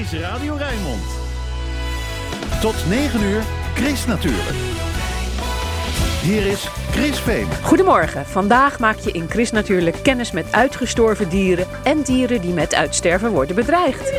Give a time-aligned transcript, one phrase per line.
[0.00, 1.02] is Radio Rijnmond.
[2.60, 3.42] Tot 9 uur,
[3.74, 4.56] Chris natuurlijk.
[6.22, 7.56] Hier is Chris Vemer.
[7.62, 8.26] Goedemorgen.
[8.26, 13.30] Vandaag maak je in Chris natuurlijk kennis met uitgestorven dieren en dieren die met uitsterven
[13.30, 14.10] worden bedreigd.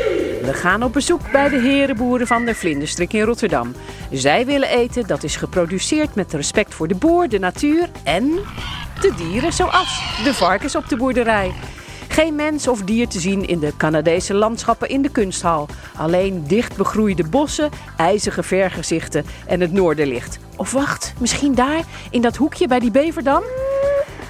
[0.41, 3.75] We gaan op bezoek bij de herenboeren van de Vlinderstrik in Rotterdam.
[4.11, 8.29] Zij willen eten dat is geproduceerd met respect voor de boer, de natuur en
[8.99, 11.51] de dieren zoals de varkens op de boerderij.
[12.21, 15.67] Geen mens of dier te zien in de Canadese landschappen in de kunsthal.
[15.97, 20.39] Alleen dicht begroeide bossen, ijzige vergezichten en het noorderlicht.
[20.57, 23.43] Of wacht, misschien daar, in dat hoekje bij die beverdam?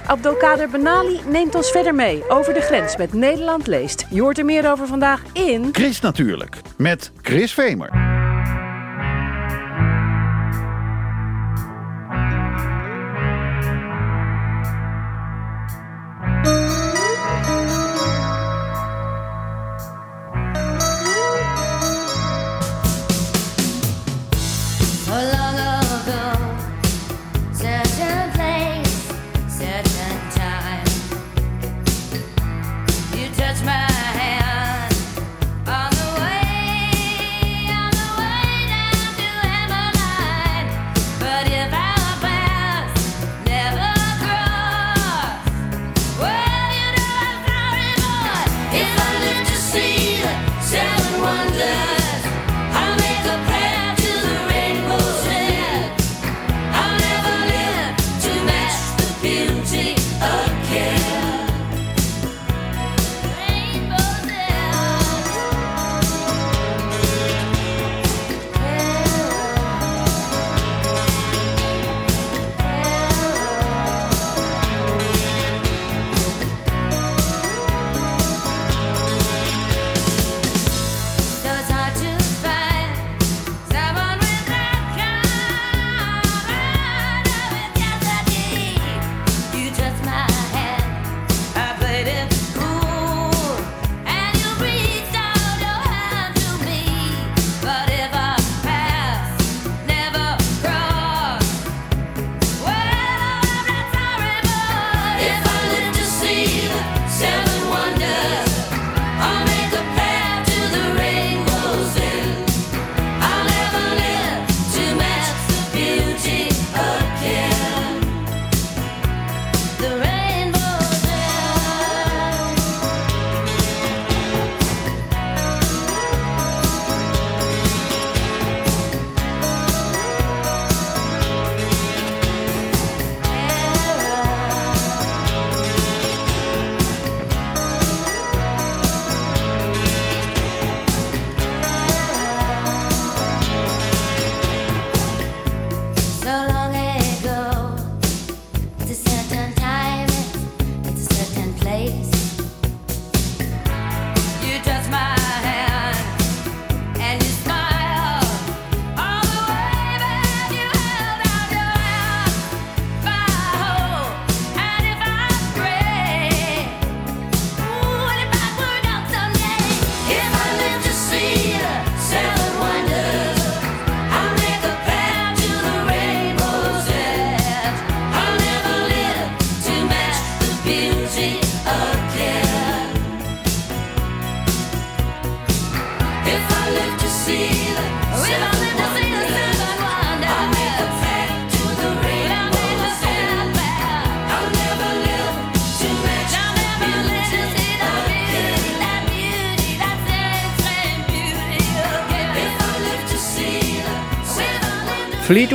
[0.06, 4.06] Abdelkader Benali neemt ons verder mee over de grens met Nederland leest.
[4.10, 5.68] Je hoort er meer over vandaag in...
[5.72, 8.11] Chris natuurlijk, met Chris Vemer.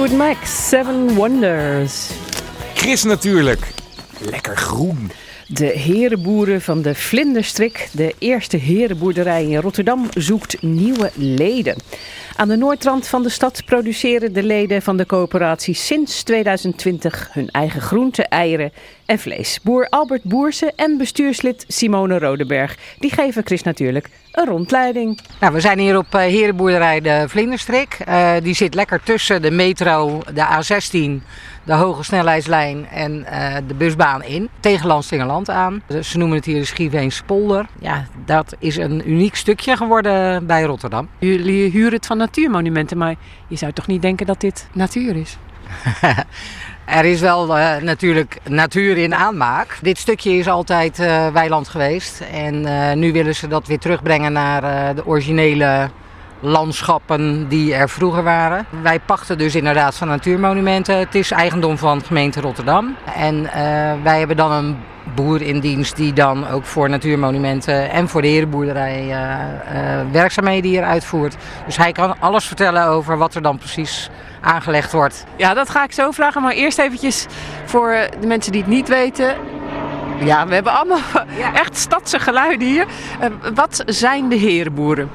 [0.08, 2.10] Fleetwood Mac, Seven Wonders.
[2.74, 3.74] Chris natuurlijk.
[4.20, 5.12] Lekker groen.
[5.48, 11.76] De herenboeren van de Vlinderstrik, de eerste herenboerderij in Rotterdam, zoekt nieuwe leden.
[12.36, 17.50] Aan de noordrand van de stad produceren de leden van de coöperatie sinds 2020 hun
[17.50, 18.72] eigen groenten, eieren
[19.06, 19.60] en vlees.
[19.64, 25.20] Boer Albert Boersen en bestuurslid Simone Rodeberg, die geven Chris natuurlijk een rondleiding.
[25.40, 27.94] Nou, we zijn hier op eh, Herenboerderij de Vlinderstrik.
[27.94, 31.26] Eh, die zit lekker tussen de metro, de A16,
[31.64, 34.50] de hoge snelheidslijn en eh, de busbaan in.
[34.60, 35.82] Tegen Landstingerland aan.
[36.02, 37.66] Ze noemen het hier de Schievenspolder.
[37.80, 41.10] Ja, dat is een uniek stukje geworden bij Rotterdam.
[41.20, 43.16] Jullie huren het van natuurmonumenten, maar
[43.48, 45.38] je zou toch niet denken dat dit natuur is?
[46.88, 49.78] Er is wel eh, natuurlijk natuur in aanmaak.
[49.82, 52.24] Dit stukje is altijd eh, weiland geweest.
[52.32, 55.90] En eh, nu willen ze dat weer terugbrengen naar de originele
[56.40, 58.66] landschappen die er vroeger waren.
[58.82, 60.98] Wij pachten dus inderdaad van natuurmonumenten.
[60.98, 62.96] Het is eigendom van gemeente Rotterdam.
[63.16, 63.50] En
[64.04, 64.78] wij hebben dan een
[65.16, 69.16] boer in dienst die dan ook voor natuurmonumenten en voor de herenboerderij
[70.12, 71.36] werkzaamheden hier uitvoert.
[71.66, 74.10] Dus hij kan alles vertellen over wat er dan precies
[74.42, 75.24] aangelegd wordt.
[75.36, 76.42] Ja, dat ga ik zo vragen.
[76.42, 77.26] Maar eerst eventjes
[77.66, 79.36] voor de mensen die het niet weten.
[80.20, 81.00] Ja, we hebben allemaal
[81.62, 82.86] echt stadse geluiden hier.
[83.20, 85.10] Eh, wat zijn de herenboeren?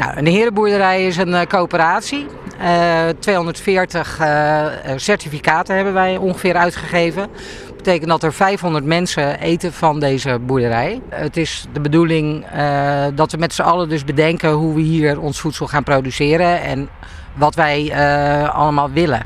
[0.00, 2.26] Nou, een herenboerderij is een eh, coöperatie.
[2.58, 4.66] Eh, 240 eh,
[4.96, 7.28] certificaten hebben wij ongeveer uitgegeven.
[7.66, 11.00] Dat betekent dat er 500 mensen eten van deze boerderij.
[11.08, 12.46] Het is de bedoeling
[13.14, 16.88] dat we met z'n allen dus bedenken hoe we hier ons voedsel gaan produceren en
[17.34, 19.22] wat wij eh, allemaal willen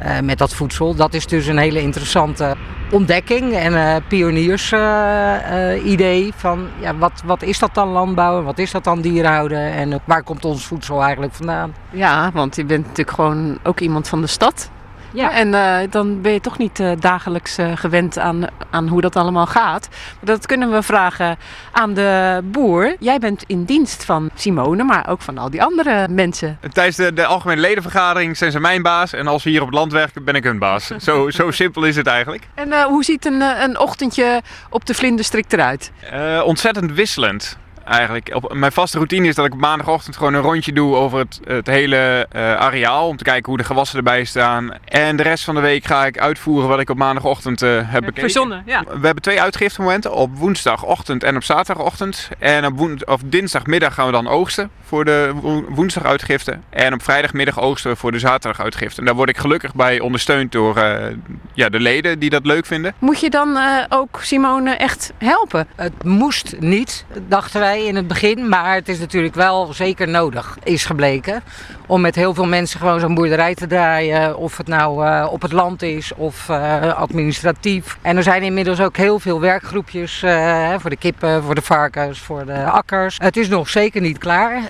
[0.00, 0.94] eh, met dat voedsel.
[0.94, 2.56] Dat is dus een hele interessante
[2.90, 8.44] ontdekking en eh pioniers eh, eh, idee van ja, wat, wat is dat dan landbouwen,
[8.44, 11.74] wat is dat dan dierenhouden en waar komt ons voedsel eigenlijk vandaan.
[11.90, 14.70] Ja, want je bent natuurlijk gewoon ook iemand van de stad.
[15.12, 15.32] Ja.
[15.32, 19.16] En eh, dan ben je toch niet eh, dagelijks eh, gewend aan, aan hoe dat
[19.16, 19.88] allemaal gaat.
[19.90, 21.38] Maar dat kunnen we vragen
[21.72, 22.96] aan de boer.
[22.98, 26.58] Jij bent in dienst van Simone, maar ook van al die andere mensen.
[26.72, 29.76] Tijdens de, de algemene ledenvergadering zijn ze mijn baas en als we hier op het
[29.76, 30.86] land werken ben ik hun baas.
[31.00, 32.48] Zo, zo simpel is het eigenlijk.
[32.54, 35.92] En eh, hoe ziet een, een ochtendje op de vlinderstrik eruit?
[36.10, 37.58] Eh, ontzettend wisselend
[37.90, 38.30] eigenlijk.
[38.34, 41.40] Op, mijn vaste routine is dat ik op maandagochtend gewoon een rondje doe over het,
[41.44, 43.08] het hele eh, areaal.
[43.08, 44.70] Om te kijken hoe de gewassen erbij staan.
[44.84, 48.00] En de rest van de week ga ik uitvoeren wat ik op maandagochtend eh, heb
[48.00, 48.20] bekeken.
[48.20, 48.84] Verzonnen, ja.
[48.84, 50.12] We hebben twee uitgiftemomenten.
[50.14, 52.28] Op woensdagochtend en op zaterdagochtend.
[52.38, 56.58] En op woen- of dinsdagmiddag gaan we dan oogsten voor de wo- woensdaguitgifte.
[56.70, 59.00] En op vrijdagmiddag oogsten we voor de zaterdaguitgifte.
[59.00, 61.14] En daar word ik gelukkig bij ondersteund door eh,
[61.54, 62.94] ja, de leden die dat leuk vinden.
[62.98, 65.66] Moet je dan eh, ook Simone echt helpen?
[65.76, 70.58] Het moest niet, dachten wij in het begin, maar het is natuurlijk wel zeker nodig,
[70.62, 71.42] is gebleken.
[71.86, 75.42] Om met heel veel mensen gewoon zo'n boerderij te draaien, of het nou eh, op
[75.42, 77.98] het land is of eh, administratief.
[78.02, 82.18] En er zijn inmiddels ook heel veel werkgroepjes eh, voor de kippen, voor de varkens,
[82.18, 83.18] voor de akkers.
[83.22, 84.62] Het is nog zeker niet klaar.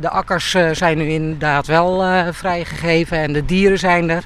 [0.00, 4.24] De akkers zijn nu inderdaad wel vrijgegeven en de dieren zijn er.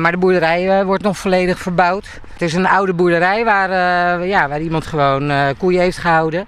[0.00, 2.06] Maar de boerderij wordt nog volledig verbouwd.
[2.32, 3.70] Het is een oude boerderij waar,
[4.26, 6.46] ja, waar iemand gewoon koeien heeft gehouden.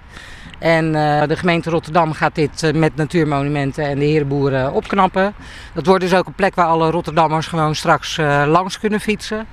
[0.57, 5.33] En eh, de gemeente Rotterdam gaat dit eh, met natuurmonumenten en de herenboeren opknappen.
[5.73, 9.47] Dat wordt dus ook een plek waar alle Rotterdammers gewoon straks eh, langs kunnen fietsen.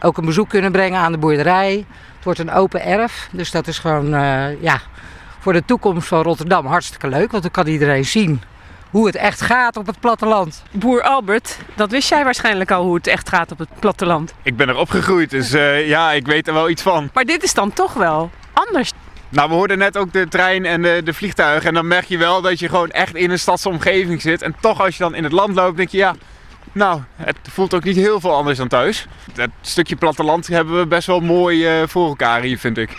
[0.00, 1.86] Ook een bezoek kunnen brengen aan de boerderij.
[2.14, 4.80] Het wordt een open erf, dus dat is gewoon eh, ja,
[5.38, 7.30] voor de toekomst van Rotterdam hartstikke leuk.
[7.30, 8.42] Want dan kan iedereen zien
[8.90, 10.62] hoe het echt gaat op het platteland.
[10.70, 14.34] Boer Albert, dat wist jij waarschijnlijk al hoe het echt gaat op het platteland.
[14.42, 17.10] Ik ben er opgegroeid, dus eh, ja, ik weet er wel iets van.
[17.12, 18.92] Maar dit is dan toch wel anders.
[19.30, 21.68] Nou, we hoorden net ook de trein en de, de vliegtuigen.
[21.68, 24.42] En dan merk je wel dat je gewoon echt in een stadsomgeving zit.
[24.42, 26.14] En toch als je dan in het land loopt, denk je ja...
[26.72, 29.06] Nou, het voelt ook niet heel veel anders dan thuis.
[29.34, 32.90] Dat stukje platteland hebben we best wel mooi eh, voor elkaar hier, vind ik.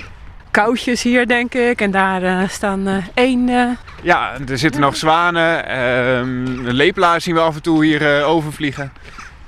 [0.52, 1.82] Koutjes hier, denk ik.
[1.82, 3.50] En daar eh, staan één.
[3.50, 3.66] eh,
[4.02, 5.66] Ja, er zitten nog zwanen.
[5.68, 8.92] ehm lepelaars zien we af en toe hier overvliegen.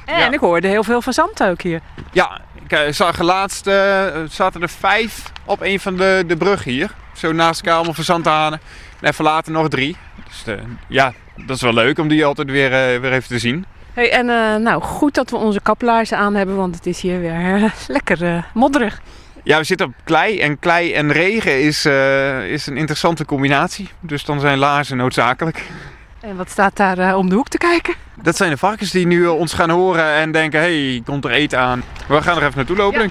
[0.06, 0.32] en Ja.
[0.32, 1.80] ik hoorde heel veel van zand ook hier.
[2.12, 2.42] Ja,
[2.72, 6.92] ik eh, zag laatst eh, zaten er vijf op een van de, de bruggen hier.
[7.14, 8.60] Zo naast elkaar allemaal verzandhanen.
[9.00, 9.98] En even later nog drie.
[10.28, 12.70] Dus eh, ja, dat is wel leuk om die altijd weer,
[13.02, 13.66] weer even te zien.
[13.94, 14.26] Hey, en
[14.64, 19.02] nou, goed dat we onze kaplaarzen aan hebben, want het is hier weer lekker modderig.
[19.44, 21.86] Ja, we zitten op klei en klei en regen is,
[22.52, 23.90] is een interessante combinatie.
[24.00, 25.64] Dus dan zijn laarzen noodzakelijk.
[26.22, 27.94] En wat staat daar eh, om de hoek te kijken?
[28.22, 31.26] Dat zijn de varkens die nu eh, ons gaan horen en denken, hé, hey, komt
[31.26, 31.84] er eten aan.
[32.08, 33.08] We gaan er even naartoe lopen, Ja.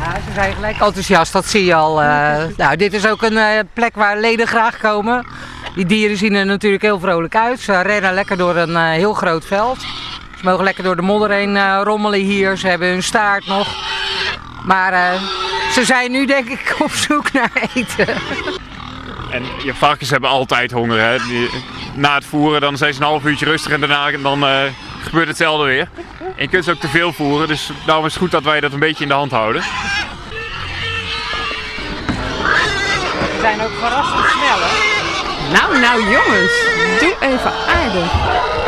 [0.00, 2.02] Ja, ze zijn gelijk enthousiast, dat zie je al.
[2.02, 2.44] eh.
[2.56, 5.26] nou, dit is ook een eh, plek waar leden graag komen.
[5.74, 7.60] Die dieren zien er natuurlijk heel vrolijk uit.
[7.60, 9.78] Ze rennen lekker door een eh, heel groot veld.
[10.40, 12.56] Ze mogen lekker door de modder heen eh, rommelen hier.
[12.56, 13.68] Ze hebben hun staart nog.
[14.64, 15.22] Maar eh,
[15.72, 18.08] ze zijn nu denk ik op zoek naar eten.
[19.30, 21.00] En je varkens hebben altijd honger.
[21.00, 21.16] Hè?
[21.94, 24.62] Na het voeren dan zijn ze een half uurtje rustig en daarna dan, eh,
[25.02, 25.88] gebeurt hetzelfde weer.
[26.18, 28.60] En je kunt ze ook te veel voeren, dus daarom is het goed dat wij
[28.60, 29.62] dat een beetje in de hand houden.
[29.62, 29.68] Ze
[33.40, 34.98] zijn ook verrassend snel hè.
[35.52, 36.52] Nou, nou jongens,
[37.00, 38.59] doe even aardig.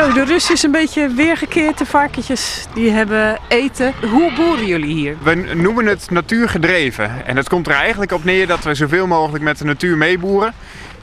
[0.00, 1.78] Zo, de rust is een beetje weergekeerd.
[1.78, 3.94] De varkentjes die hebben eten.
[4.10, 5.16] Hoe boeren jullie hier?
[5.22, 7.26] We noemen het natuurgedreven.
[7.26, 10.52] En het komt er eigenlijk op neer dat we zoveel mogelijk met de natuur meeboeren.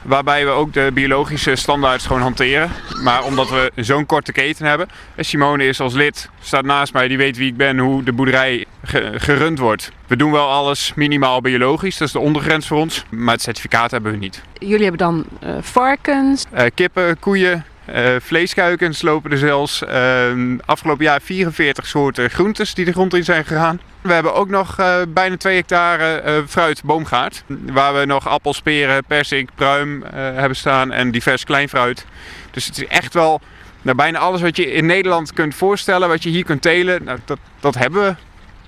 [0.02, 2.70] Waarbij we ook de biologische standaards gewoon hanteren.
[3.02, 4.88] Maar omdat we zo'n korte keten hebben.
[5.14, 8.12] en Simone is als lid, staat naast mij, die weet wie ik ben, hoe de
[8.12, 9.92] boerderij ge- gerund wordt.
[10.06, 13.04] We doen wel alles minimaal biologisch, dat is de ondergrens voor ons.
[13.10, 14.42] Maar het certificaat hebben we niet.
[14.58, 16.44] Jullie hebben dan eh, varkens.
[16.52, 19.84] Eh, kippen, koeien, eh, vleeskuikens lopen er zelfs.
[19.84, 23.80] Ehm, afgelopen jaar 44 soorten groentes die de grond in zijn gegaan.
[24.00, 27.44] We hebben ook nog eh, bijna 2 hectare eh, fruit, boomgaard.
[27.46, 32.06] Waar we nog appels, peren, persik, pruim hebben staan en divers kleinfruit.
[32.50, 33.40] Dus het is echt wel
[33.82, 37.18] nou, bijna alles wat je in Nederland kunt voorstellen, wat je hier kunt telen, nou,
[37.24, 38.14] dat, dat hebben we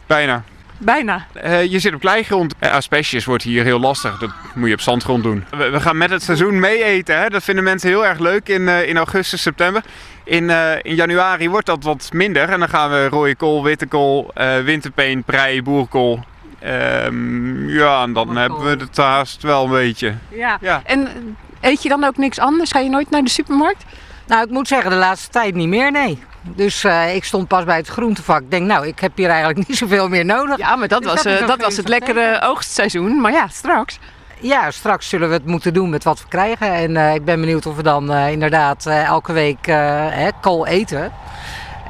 [0.07, 0.45] bijna.
[0.81, 1.27] Bijna.
[1.33, 2.55] Eh, je zit op kleigrond.
[2.61, 4.19] Uh, asperges wordt hier heel lastig.
[4.19, 5.45] Dat moet je op zandgrond doen.
[5.51, 7.21] We, we gaan met het seizoen mee eten.
[7.21, 7.29] Hè?
[7.29, 9.83] Dat vinden mensen heel erg leuk in, eh, in augustus, september.
[10.25, 12.49] In, eh, in januari wordt dat wat minder.
[12.49, 16.25] En dan gaan we rode kool, witte kool, eh, winterpeen, prei, boerkool.
[16.59, 20.15] Ehm, ja, en dan hebben we het haast wel een beetje.
[20.29, 20.59] Ja.
[20.61, 20.83] Ja.
[20.85, 22.71] En eh, eet je dan ook niks anders?
[22.71, 23.85] Ga je nooit naar de supermarkt?
[24.31, 26.23] Nou, ik moet zeggen, de laatste tijd niet meer, nee.
[26.43, 28.41] Dus eh, ik stond pas bij het groentevak.
[28.41, 30.59] Ik denk, nou, ik heb hier eigenlijk niet zoveel meer nodig.
[30.59, 33.21] Ja, maar dat Dus was, dat eh, dat was het lekkere oogstseizoen.
[33.21, 33.99] Maar ja, straks.
[34.41, 36.73] Ja, straks zullen we het moeten doen met wat we krijgen.
[36.73, 41.13] En eh, ik ben benieuwd of we dan inderdaad elke week hè, kool eten.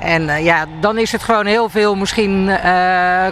[0.00, 2.50] En ja, dan is het gewoon heel veel misschien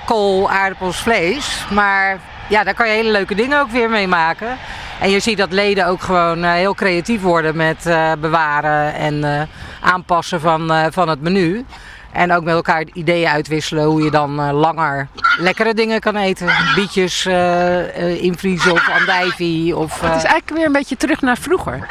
[0.07, 1.67] kool, aardappels, vlees.
[1.71, 4.57] Maar ja, daar kan je hele leuke dingen ook weer mee maken.
[5.00, 9.25] En je ziet dat leden ook gewoon eh, heel creatief worden met eh, bewaren en
[9.25, 9.43] eh,
[9.81, 11.64] aanpassen van, eh, van het menu.
[12.12, 16.49] En ook met elkaar ideeën uitwisselen hoe je dan eh, langer lekkere dingen kan eten.
[16.75, 19.76] Bietjes eh, eh, invriezen of andijvie.
[19.76, 21.87] Of, Het is eigenlijk weer een beetje terug naar vroeger.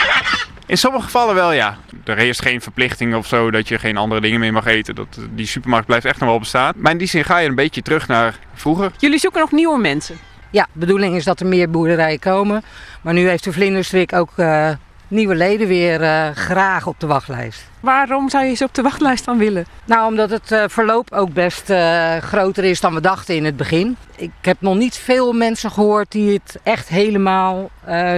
[0.66, 1.78] In sommige gevallen wel, ja.
[2.06, 4.96] Er is geen verplichting of zo dat je geen andere dingen meer mag eten.
[4.96, 6.74] Dat, die supermarkt blijft echt nog wel bestaan.
[6.78, 8.92] Maar in die zin ga je een beetje terug naar vroeger.
[8.98, 10.18] Jullie zoeken nog nieuwe mensen.
[10.52, 12.64] Ja, de bedoeling is dat er meer boerderijen komen.
[13.02, 14.70] Maar nu heeft de Vlinderstrik ook eh,
[15.08, 17.70] nieuwe leden weer eh, graag op de wachtlijst.
[17.80, 19.66] Waarom zou je ze op de wachtlijst dan willen?
[19.86, 21.74] Nou, omdat het eh, verloop ook best
[22.20, 23.98] groter is dan we dachten in het begin.
[24.16, 27.70] Ik heb nog niet veel mensen gehoord die het echt helemaal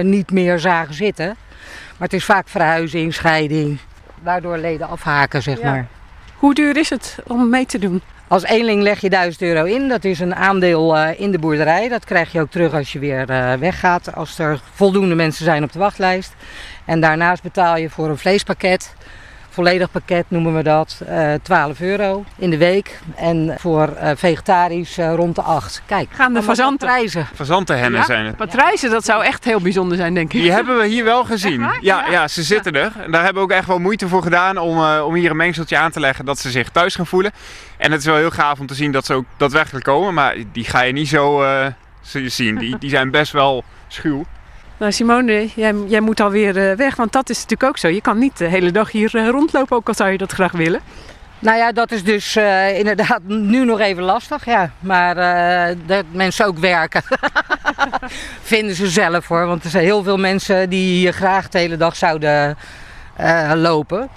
[0.02, 1.26] niet meer zagen zitten.
[1.26, 3.78] Maar het is vaak verhuizing, scheiding,
[4.22, 5.70] waardoor leden afhaken, zeg Ja.
[5.70, 5.86] maar.
[6.36, 8.02] Hoe duur is het om mee te doen?
[8.30, 9.88] Als eenling leg je 1000 euro in.
[9.88, 11.88] Dat is een aandeel eh, in de boerderij.
[11.88, 14.14] Dat krijg je ook terug als je weer eh, weggaat.
[14.14, 16.34] Als er voldoende mensen zijn op de wachtlijst.
[16.84, 18.94] En daarnaast betaal je voor een vleespakket.
[19.52, 21.02] Volledig pakket noemen we dat.
[21.06, 22.98] eh 12 euro in de week.
[23.16, 25.82] En voor eh, vegetarisch eh, rond de 8.
[25.86, 26.88] Kijk, Gaan de fazanten?
[26.88, 27.28] prijzen.
[27.34, 28.06] Fazantenhennen Ja?
[28.06, 28.36] zijn het.
[28.36, 30.40] Patrijzen, dat zou echt heel bijzonder zijn, denk ik.
[30.40, 31.60] Die hebben we hier wel gezien.
[31.60, 32.04] Ja, Ja?
[32.10, 32.92] ja, ze zitten er.
[33.04, 35.36] En daar hebben we ook echt wel moeite voor gedaan om, eh, om hier een
[35.36, 37.32] mengseltje aan te leggen dat ze zich thuis gaan voelen.
[37.76, 40.14] En het is wel heel gaaf om te zien dat ze ook daadwerkelijk komen.
[40.14, 41.66] Maar die ga je niet zo eh,
[42.00, 42.56] zo zien.
[42.58, 44.24] Die, die zijn best wel schuw.
[44.80, 47.88] Nou, Simone, jij, jij moet alweer eh, weg, want dat is natuurlijk ook zo.
[47.88, 50.52] Je kan niet de hele dag hier eh, rondlopen, ook al zou je dat graag
[50.52, 50.80] willen.
[51.38, 54.44] Nou ja, dat is dus eh, inderdaad nu nog even lastig.
[54.44, 54.70] Ja.
[54.78, 57.02] Maar eh, dat mensen ook werken.
[58.42, 59.46] Vinden ze zelf hoor.
[59.46, 62.56] Want er zijn heel veel mensen die graag de hele dag zouden
[63.54, 64.08] lopen.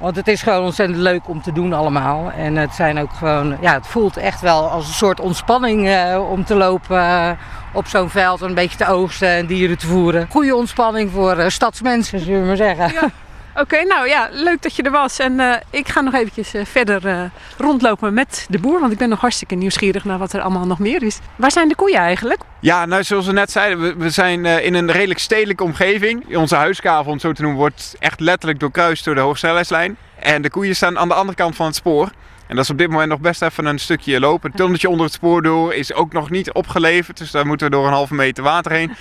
[0.00, 2.30] Want het is gewoon ontzettend leuk om te doen allemaal.
[2.30, 6.44] En het zijn ook gewoon, ja, het voelt echt wel als een soort ontspanning om
[6.44, 7.38] te lopen
[7.74, 8.40] op zo'n veld.
[8.40, 10.26] Een beetje te oogsten en dieren te voeren.
[10.30, 13.12] Goede ontspanning voor eh, stadsmensen, zullen we maar zeggen.
[13.56, 15.18] Oké, nou ja, leuk dat je er was.
[15.18, 17.22] En eh, ik ga nog eventjes eh, verder eh,
[17.58, 20.78] rondlopen met de boer, want ik ben nog hartstikke nieuwsgierig naar wat er allemaal nog
[20.78, 21.18] meer is.
[21.36, 22.40] Waar zijn de koeien eigenlijk?
[22.60, 26.36] Ja, nou zoals we net zeiden, we, we zijn eh, in een redelijk stedelijke omgeving.
[26.36, 29.96] Onze huiskavel, om het zo te noemen, wordt echt letterlijk doorkruist door de hoogsnelheidslijn.
[30.18, 32.10] En de koeien staan aan de andere kant van het spoor.
[32.46, 34.48] En dat is op dit moment nog best even een stukje lopen.
[34.48, 37.18] Het tunneltje onder het spoor door is ook nog niet opgeleverd.
[37.18, 38.92] Dus daar moeten we door een halve meter water heen.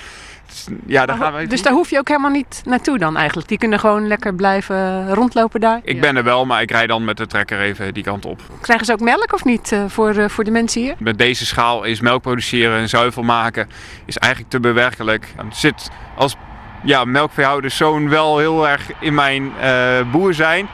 [0.48, 3.48] Dus, ja, daar gaan we dus daar hoef je ook helemaal niet naartoe dan eigenlijk.
[3.48, 5.80] Die kunnen gewoon lekker blijven rondlopen daar.
[5.84, 8.42] Ik ben er wel, maar ik rijd dan met de trekker even die kant op.
[8.62, 10.96] Krijgen ze ook melk of niet eh, voor, eh, voor de mensen hier?
[10.98, 13.70] Met deze schaal is melk produceren en zuivel maken
[14.06, 15.34] is eigenlijk te bewerkelijk.
[15.36, 16.36] Het zit als
[16.84, 20.68] ja, melkveehouderszoon wel heel erg in mijn eh, boer zijn.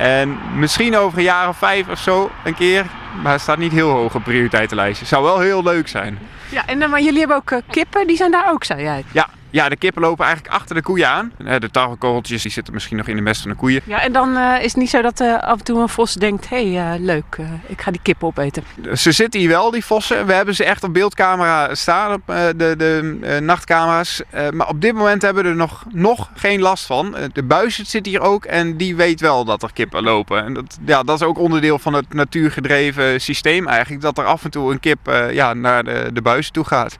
[0.00, 2.86] En misschien over een jaar of vijf of zo een keer.
[3.22, 5.06] Maar het staat niet heel hoog op prioriteitenlijstje.
[5.06, 6.18] Zou wel heel leuk zijn.
[6.48, 9.04] Ja, en, maar jullie hebben ook eh, kippen, die zijn daar ook, zei jij.
[9.12, 11.32] Ja, Ja, de kippen lopen eigenlijk achter de koeien aan.
[11.44, 13.80] Eh, De tarwekorreltjes die zitten misschien nog in de mest van de koeien.
[13.84, 16.14] Ja, en dan eh, is het niet zo dat eh, af en toe een vos
[16.14, 16.48] denkt...
[16.48, 18.64] hé, hey, leuk, ik ga die kippen opeten.
[18.94, 20.26] Ze zitten hier wel, die vossen.
[20.26, 24.22] We hebben ze echt op beeldcamera staan, op de, de nachtcamera's.
[24.52, 27.16] Maar op dit moment hebben we er nog, nog geen last van.
[27.32, 30.44] De buis zit hier ook en die weet wel dat er kippen lopen.
[30.44, 34.02] En dat, ja, dat is ook onderdeel van het natuurgedreven systeem eigenlijk.
[34.02, 36.98] Dat er af en toe een kip ja, naar de, de buis toe gaat.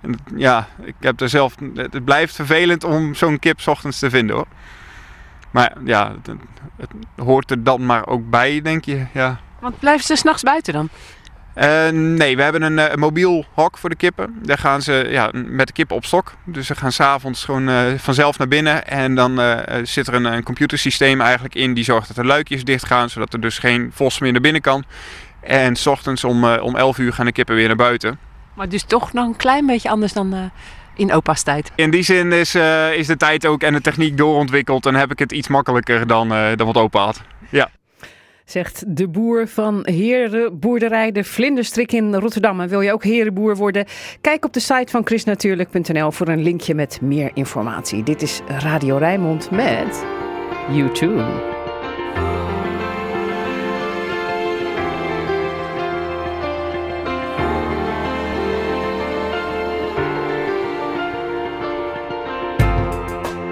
[0.00, 4.10] En, ja, ik heb er zelf, het blijft vervelend om zo'n kip 's ochtends te
[4.10, 4.46] vinden hoor.
[5.50, 6.36] Maar ja, het,
[6.76, 9.06] het hoort er dan maar ook bij, denk je.
[9.12, 9.40] Ja.
[9.60, 10.88] Want blijven ze s'nachts buiten dan?
[11.58, 14.38] Eh, nee, we hebben een, eh, mobiel hok voor de kippen.
[14.42, 16.34] Daar gaan ze ja, met de kippen op stok.
[16.44, 18.86] Dus ze gaan s'avonds gewoon eh, vanzelf naar binnen.
[18.86, 19.40] En dan
[19.82, 23.10] zit er een, een computersysteem eigenlijk in die zorgt dat de luikjes dicht gaan.
[23.10, 24.84] Zodat er dus geen vos meer naar binnen kan.
[25.40, 28.18] En s ochtends om, om 11 uur gaan de kippen weer naar buiten.
[28.58, 30.40] Maar dus toch nog een klein beetje anders dan eh,
[30.96, 31.72] in opa's tijd.
[31.74, 34.86] In die zin is, eh, is de tijd ook en de techniek doorontwikkeld.
[34.86, 37.22] En heb ik het iets makkelijker dan, eh, dan wat opa had.
[37.50, 37.70] Ja.
[38.44, 42.60] Zegt de boer van Herenboerderij de Vlinderstrik in Rotterdam.
[42.60, 43.86] En wil je ook herenboer worden?
[44.20, 48.02] Kijk op de site van chrisnatuurlijk.nl voor een linkje met meer informatie.
[48.02, 50.04] Dit is Radio Rijnmond met
[50.70, 51.57] YouTube.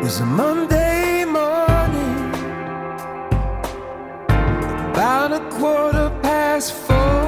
[0.07, 2.31] Was a Monday morning,
[4.93, 7.27] about a quarter past four.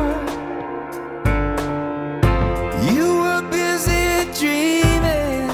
[2.92, 5.50] You were busy dreaming,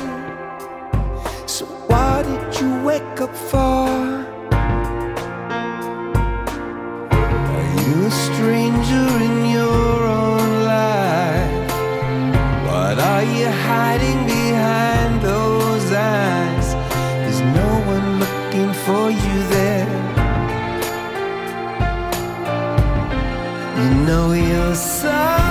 [1.46, 3.93] so why did you wake up for?
[24.74, 25.43] inside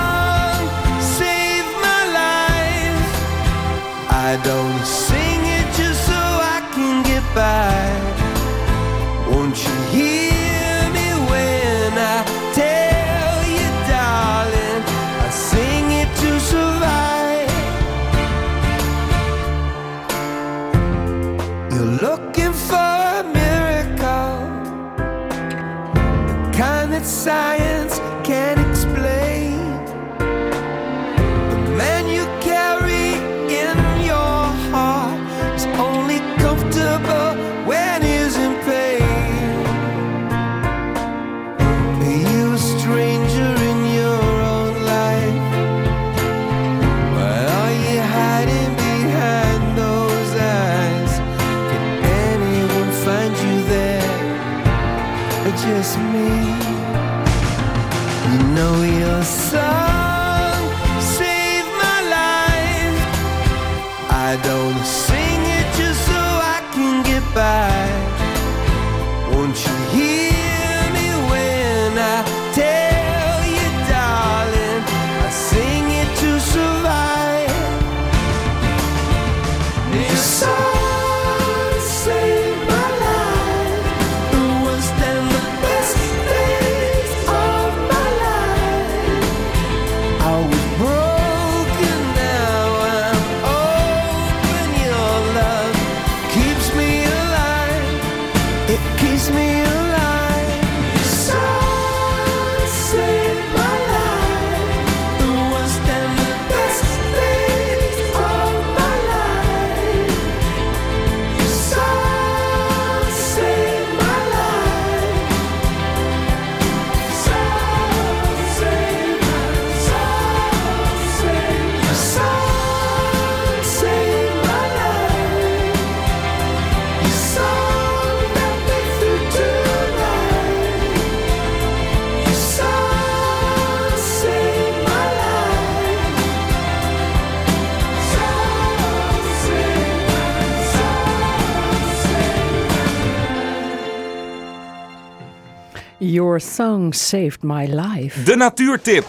[146.13, 148.23] Your song saved my life.
[148.23, 149.05] De natuurtip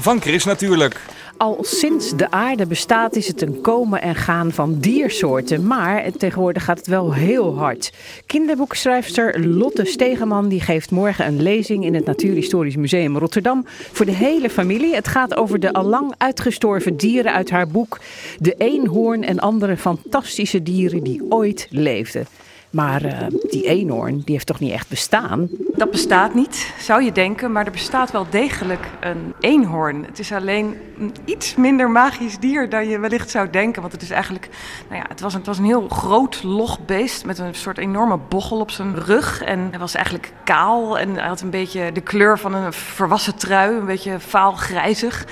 [0.00, 1.00] van Chris natuurlijk.
[1.36, 5.66] Al sinds de aarde bestaat is het een komen en gaan van diersoorten.
[5.66, 7.92] Maar tegenwoordig gaat het wel heel hard.
[8.26, 14.12] Kinderboekschrijfster Lotte Stegeman die geeft morgen een lezing in het Natuurhistorisch Museum Rotterdam voor de
[14.12, 14.94] hele familie.
[14.94, 17.98] Het gaat over de allang uitgestorven dieren uit haar boek
[18.38, 22.26] De eenhoorn en andere fantastische dieren die ooit leefden.
[22.70, 25.48] Maar eh, die eenhoorn, die heeft toch niet echt bestaan?
[25.74, 30.04] Dat bestaat niet, zou je denken, maar er bestaat wel degelijk een eenhoorn.
[30.04, 33.80] Het is alleen een iets minder magisch dier dan je wellicht zou denken.
[33.80, 34.48] Want het is eigenlijk,
[34.88, 37.78] nou ja, het was een, het was een heel groot, log beest met een soort
[37.78, 39.42] enorme bochel op zijn rug.
[39.42, 43.36] En hij was eigenlijk kaal en hij had een beetje de kleur van een verwassen
[43.36, 45.26] trui, een beetje vaal grijzig.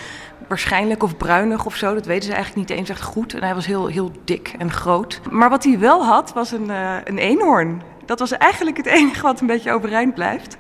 [0.49, 3.35] Waarschijnlijk of bruinig of zo, dat weten ze eigenlijk niet eens echt goed.
[3.35, 5.21] En hij was heel, heel dik en groot.
[5.31, 7.83] Maar wat hij wel had, was een, eh, een eenhoorn.
[8.05, 10.57] Dat was eigenlijk het enige wat een beetje overeind blijft.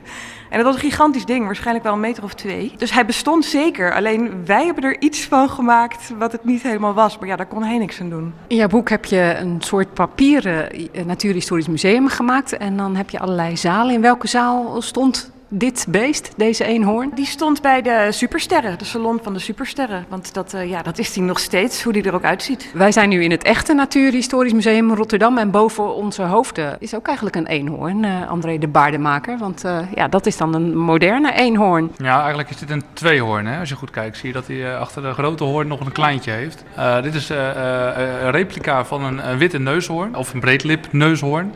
[0.50, 2.72] En dat was een gigantisch ding, waarschijnlijk wel een meter of twee.
[2.76, 6.94] Dus hij bestond zeker, alleen wij hebben er iets van gemaakt wat het niet helemaal
[6.94, 7.18] was.
[7.18, 8.34] Maar ja, daar kon hij niks aan doen.
[8.46, 12.56] In jouw boek heb je een soort papieren eh, natuurhistorisch museum gemaakt.
[12.56, 13.94] En dan heb je allerlei zalen.
[13.94, 17.10] In welke zaal stond dit beest, deze eenhoorn?
[17.14, 20.04] Die stond bij de supersterren, de salon van de supersterren.
[20.08, 22.70] Want dat, eh, ja, dat is die nog steeds, hoe die er ook uitziet.
[22.74, 25.38] Wij zijn nu in het echte Natuurhistorisch Museum Rotterdam.
[25.38, 29.38] En boven onze hoofden is ook eigenlijk een eenhoorn, eh, André de Baardemaker.
[29.38, 31.92] Want eh, ja, dat is dan een moderne eenhoorn.
[31.96, 33.46] Ja, eigenlijk is dit een tweehoorn.
[33.46, 33.58] Hè?
[33.60, 36.30] Als je goed kijkt, zie je dat hij achter de grote hoorn nog een kleintje
[36.30, 36.64] heeft.
[36.76, 40.92] Eh, dit is eh, eh, een replica van een, een witte neushoorn, of een breedlip
[40.92, 41.52] neushoorn.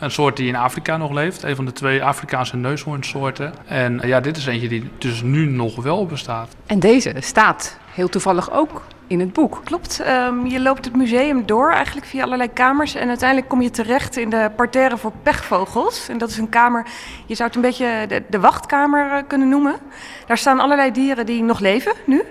[0.00, 1.42] Een soort die in Afrika nog leeft.
[1.42, 3.54] Een van de twee Afrikaanse neushoornsoorten.
[3.66, 6.56] En eh, ja, dit is eentje die dus nu nog wel bestaat.
[6.66, 9.60] En deze staat heel toevallig ook in het boek.
[9.64, 12.94] Klopt, ehm, je loopt het museum door eigenlijk via allerlei kamers.
[12.94, 16.08] En uiteindelijk kom je terecht in de parterre voor pechvogels.
[16.08, 16.86] En dat is een kamer,
[17.26, 19.74] je zou het een beetje de, de wachtkamer eh, kunnen noemen.
[20.26, 22.22] Daar staan allerlei dieren die nog leven nu.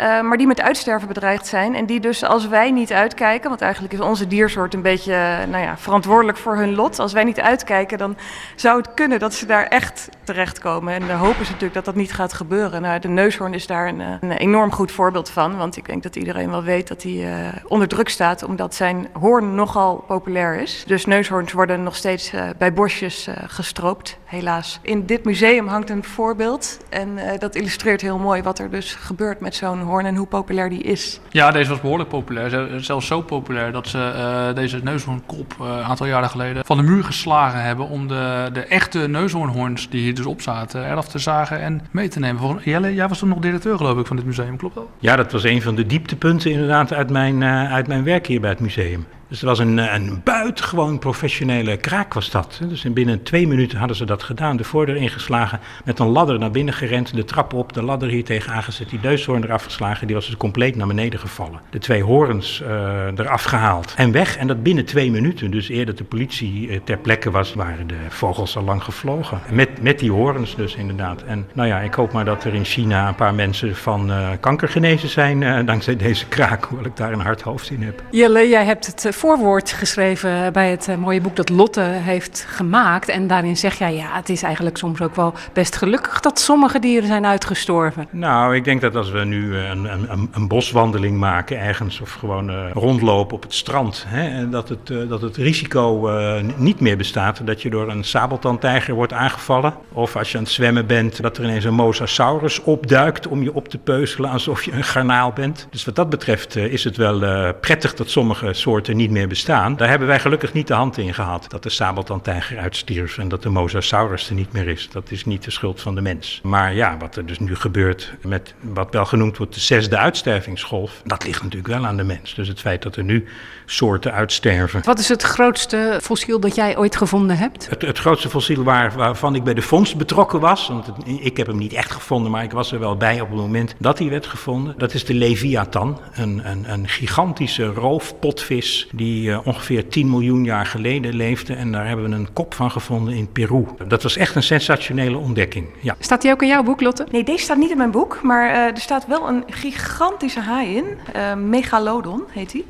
[0.00, 1.74] Eh, maar die met uitsterven bedreigd zijn.
[1.74, 5.48] En die dus als wij niet uitkijken, want eigenlijk is onze diersoort een beetje eh,
[5.48, 6.98] nou ja, verantwoordelijk voor hun lot.
[6.98, 8.16] Als wij niet uitkijken, dan
[8.56, 10.94] zou het kunnen dat ze daar echt terechtkomen.
[10.94, 12.82] En de hoop is natuurlijk dat dat niet gaat gebeuren.
[12.82, 15.56] Nou, de neushoorn is daar een, eh, enorm goed voorbeeld van.
[15.56, 19.54] Want ik denk dat iedereen wel weet dat hij onder druk staat, omdat zijn hoorn
[19.54, 20.84] nogal populair is.
[20.86, 24.78] Dus neushoorns worden nog steeds bij bosjes gestroopt, helaas.
[24.82, 26.78] In dit museum hangt een voorbeeld.
[26.88, 30.26] En eh, dat illustreert heel mooi wat er dus gebeurt met zo'n hoorn en hoe
[30.26, 31.20] populair die is.
[31.28, 32.48] Ja, deze was behoorlijk populair.
[32.50, 36.76] Ze- Zelfs zo populair dat ze eh, deze neushoornkop eh, een aantal jaren geleden van
[36.76, 41.08] de muur geslagen hebben om de, de echte neushoornhoorns die hier dus op zaten eraf
[41.08, 42.40] te zagen en mee te nemen.
[42.40, 44.86] Volgens- Jelle, jij was toen nog directeur geloof ik van dit museum, klopt dat?
[44.98, 48.40] Ja, dat was een van de dieptepunten inderdaad uit mijn, eh, uit mijn werk hier
[48.40, 49.06] bij het museum.
[49.30, 52.60] Dus het was een, eh, een buitengewoon professionele kraak was dat.
[52.68, 54.56] Dus in binnen twee minuten hadden ze dat gedaan.
[54.56, 58.24] De voordeur ingeslagen, met een ladder naar binnen gerend, de trap op, de ladder hier
[58.24, 60.06] tegen aangezet, die neushoorn eraf geslagen.
[60.06, 61.60] Die was dus compleet naar beneden gevallen.
[61.70, 64.36] De twee horens eh, eraf gehaald en weg.
[64.36, 65.50] En dat binnen twee minuten.
[65.50, 69.40] Dus eer dat de politie eh, ter plekke was, waren de vogels al lang gevlogen.
[69.50, 71.22] Met, met die horens dus inderdaad.
[71.22, 74.68] En nou ja, ik hoop maar dat er in China een paar mensen van kanker
[74.68, 78.02] genezen zijn dankzij deze kraak, hoewel ik daar een hard hoofd in heb.
[78.10, 83.08] Jelle, jij hebt het voorwoord geschreven bij het eh, mooie boek dat Lotte heeft gemaakt.
[83.08, 86.78] En daarin zeg jij, ja, het is eigenlijk soms ook wel best gelukkig dat sommige
[86.78, 88.08] dieren zijn uitgestorven.
[88.10, 92.12] Nou, ik denk dat als we nu eh, een, een, een- boswandeling maken ergens of
[92.12, 96.10] gewoon eh, rondlopen op het strand, hè, dat, het, dat het risico
[96.56, 99.74] niet meer bestaat dat je door een sabeltandtijger wordt aangevallen.
[99.92, 103.54] Of als je aan het zwemmen bent, dat er ineens een mosasaurus opduikt om je
[103.54, 105.66] op te peuzelen alsof je een garnaal bent.
[105.70, 109.76] Dus wat dat betreft is het wel prettig dat sommige soorten niet meer bestaan.
[109.76, 111.46] Daar hebben wij gelukkig niet de hand in gehad.
[111.48, 114.88] Dat de sabeltandtijger uitstierf en dat de mosasaurus er niet meer is.
[114.92, 116.40] Dat is niet de schuld van de mens.
[116.42, 121.00] Maar ja, wat er dus nu gebeurt met wat wel genoemd wordt de zesde uitstervingsgolf,
[121.04, 122.34] dat ligt natuurlijk wel aan de mens.
[122.34, 123.24] Dus het feit dat er nu
[123.66, 124.80] soorten uitsterven.
[124.84, 127.68] Wat is het grootste fossiel dat jij ooit gevonden hebt?
[127.70, 131.36] Het, het grootste fossiel waar, waarvan ik bij de vondst betrokken was, want het- ik
[131.36, 133.98] heb hem niet echt gevonden, maar ik was er wel bij op het moment dat
[133.98, 134.74] hij werd gevonden.
[134.78, 140.66] Dat is de Leviathan, een, een, een gigantische roofpotvis die eh, ongeveer 10 miljoen jaar
[140.66, 141.54] geleden leefde.
[141.54, 143.64] En daar hebben we een kop van gevonden in Peru.
[143.88, 145.66] Dat was echt een sensationele ontdekking.
[145.80, 145.96] Ja.
[145.98, 147.06] Staat die ook in jouw boek, Lotte?
[147.10, 150.76] Nee, deze staat niet in mijn boek, maar eh, er staat wel een gigantische haai
[150.76, 150.84] in.
[151.12, 152.64] Eh, Megalodon heet die.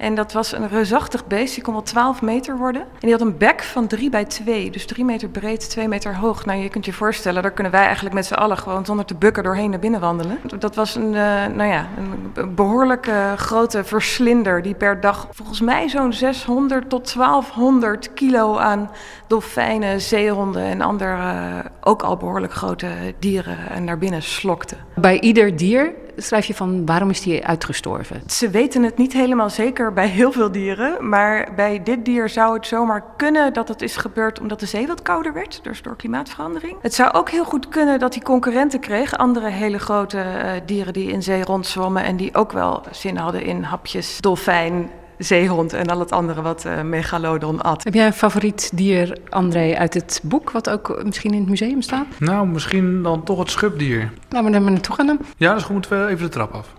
[0.00, 2.82] En dat was een reusachtig beest, die kon wel 12 meter worden.
[2.82, 6.16] En die had een bek van 3 bij 2, dus 3 meter breed, 2 meter
[6.16, 6.44] hoog.
[6.44, 9.14] Nou, je kunt je voorstellen, daar kunnen wij eigenlijk met z'n allen gewoon zonder te
[9.14, 10.38] bukken doorheen naar binnen wandelen.
[10.58, 11.88] Dat was een, eh, nou ja,
[12.34, 18.56] een behoorlijk eh, grote verslinder die per dag volgens mij zo'n 600 tot 1200 kilo
[18.56, 18.90] aan
[19.26, 24.76] dolfijnen, zeehonden en andere eh, ook al behoorlijk grote dieren en naar binnen slokte.
[24.94, 28.22] Bij ieder dier schrijf je van waarom is die uitgestorven?
[28.26, 31.08] Ze weten het niet helemaal zeker bij heel veel dieren.
[31.08, 34.86] Maar bij dit dier zou het zomaar kunnen dat het is gebeurd omdat de zee
[34.86, 35.60] wat kouder werd.
[35.62, 36.76] Dus door klimaatverandering.
[36.82, 39.16] Het zou ook heel goed kunnen dat hij concurrenten kreeg.
[39.16, 42.04] Andere hele grote eh, dieren die in zee rondzwommen.
[42.04, 46.64] En die ook wel zin hadden in hapjes, dolfijn, zeehond en al het andere wat
[46.64, 47.84] eh, megalodon at.
[47.84, 51.82] Heb jij een favoriet dier, André, uit het boek, wat ook misschien in het museum
[51.82, 52.06] staat?
[52.18, 54.12] Nou, misschien dan toch het schubdier.
[54.28, 55.18] Nou, maar dan maar naartoe gaan dan.
[55.36, 56.74] Ja, dus moeten we even de trap af.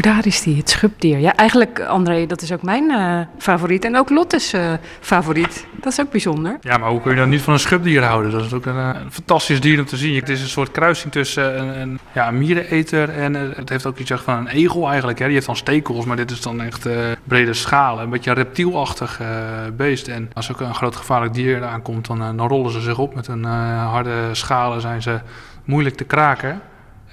[0.00, 1.18] Daar is die, het schubdier.
[1.18, 3.84] Ja, eigenlijk, André, dat is ook mijn eh, favoriet.
[3.84, 5.66] En ook Lotte's eh, favoriet.
[5.72, 6.56] Dat is ook bijzonder.
[6.60, 8.30] Ja, maar hoe kun je dan niet van een schubdier houden?
[8.30, 10.14] Dat is ook een, eh, een fantastisch dier om te zien.
[10.14, 13.86] Het is een soort kruising tussen een, een, ja, een miereneter en eh, het heeft
[13.86, 15.18] ook iets van een egel eigenlijk.
[15.18, 15.24] Hè.
[15.24, 18.04] Die heeft dan stekels, maar dit is dan echt eh, brede schalen.
[18.04, 19.28] Een beetje een reptielachtig eh,
[19.76, 20.08] beest.
[20.08, 23.14] En als ook een groot gevaarlijk dier aankomt, dan, eh, dan rollen ze zich op.
[23.14, 25.20] Met eh, harde schalen zijn ze
[25.64, 26.60] moeilijk te kraken.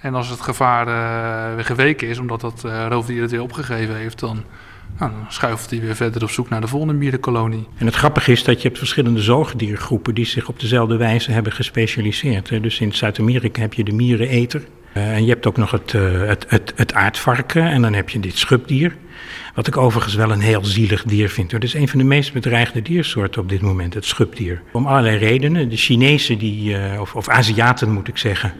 [0.01, 3.95] En als het gevaar eh, weer geweken is, omdat dat eh, roofdier het weer opgegeven
[3.95, 4.43] heeft, dan,
[4.99, 7.67] nou, dan schuift hij weer verder op zoek naar de volgende mierenkolonie.
[7.77, 11.51] En het grappige is dat je hebt verschillende zoogdiergroepen die zich op dezelfde wijze hebben
[11.51, 12.63] gespecialiseerd.
[12.63, 14.61] Dus in Zuid-Amerika heb je de miereneter.
[14.93, 18.19] eh, en je hebt ook nog het, het, het, het aardvarken en dan heb je
[18.19, 18.95] dit schubdier.
[19.55, 21.51] Wat ik overigens wel een heel zielig dier vind.
[21.51, 24.61] Het is een van de meest bedreigde diersoorten op dit moment, het schubdier.
[24.71, 25.69] Om allerlei redenen.
[25.69, 28.53] De Chinezen, die, of, of Aziaten moet ik zeggen,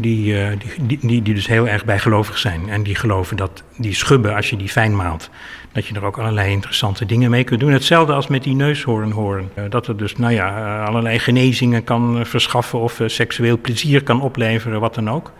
[0.00, 2.68] die, eh, die, die, die, die dus heel erg bijgelovig zijn.
[2.68, 5.30] En die geloven dat die schubben, als je die fijn maalt,
[5.72, 7.72] dat je er ook allerlei interessante dingen mee kunt doen.
[7.72, 9.48] Hetzelfde als met die neushoornhoorn.
[9.54, 14.20] Eh, dat het dus nou ja, eh, allerlei genezingen kan verschaffen of seksueel plezier kan
[14.20, 15.32] opleveren, wat dan ook.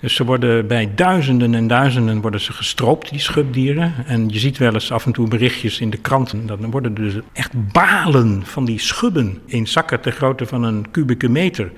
[0.00, 3.94] Dus ze worden bij duizenden en duizenden worden ze gestroopt, die schubdieren.
[4.06, 6.46] En je ziet wel eens af en toe berichtjes in de kranten.
[6.46, 11.28] Dan worden dus echt balen van die schubben in zakken ter grootte van een kubieke
[11.28, 11.70] meter.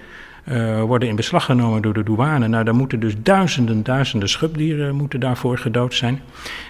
[0.44, 2.48] Eh, worden in beslag genomen door de douane.
[2.48, 6.20] Nou, daar moeten dus duizenden, duizenden schubdieren moeten daarvoor gedood zijn.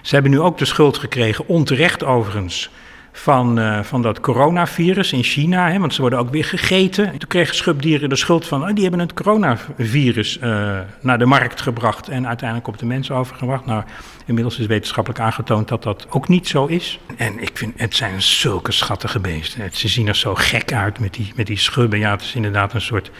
[0.01, 2.69] Ze hebben nu ook de schuld gekregen, onterecht overigens,
[3.13, 5.71] van, eh, van dat coronavirus in China.
[5.71, 7.09] Hè, want ze worden ook weer gegeten.
[7.09, 11.61] Toen kregen schubdieren de schuld van, oh, die hebben het coronavirus eh, naar de markt
[11.61, 13.65] gebracht en uiteindelijk op de mensen overgebracht.
[13.65, 13.83] Nou,
[14.25, 16.99] inmiddels is wetenschappelijk aangetoond dat dat ook niet zo is.
[17.17, 19.69] En ik vind, het zijn zulke schattige beesten.
[19.71, 21.99] Ze zien er zo gek uit met die, met die schubben.
[21.99, 23.11] Ja, het is inderdaad een soort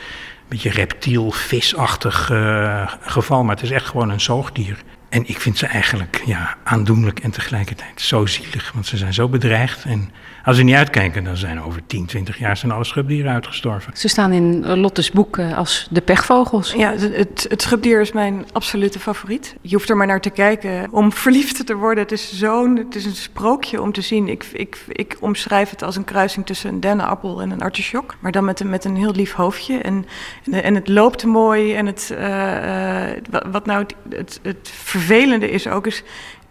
[0.54, 4.78] beetje reptiel, visachtig eh, geval, maar het is echt gewoon een zoogdier.
[5.14, 9.28] En ik vind ze eigenlijk ja, aandoenlijk en tegelijkertijd zo zielig, want ze zijn zo
[9.30, 9.84] bedreigd.
[9.84, 10.10] En
[10.44, 13.98] als ze niet uitkijken, dan zijn over 10, 20 jaar zijn alle schubdieren uitgestorven.
[13.98, 16.74] Ze staan in Lotte's boek eh, als de pechvogels.
[16.74, 19.56] Ja, het, het, schubdier is mijn absolute favoriet.
[19.62, 22.04] Je hoeft er maar naar te kijken om verliefd te worden.
[22.04, 24.28] Het is zo'n, het is een sprookje om te zien.
[24.28, 28.16] Ik, ik, ik omschrijf het als een kruising tussen een dennenappel en een artichok.
[28.20, 29.78] Maar dan met een, met een heel lief hoofdje.
[29.78, 30.06] En,
[30.52, 31.74] en, het loopt mooi.
[31.74, 34.72] En het, eh, eh, wat, wat nou het, het, het
[35.04, 36.04] vervelende is ook, is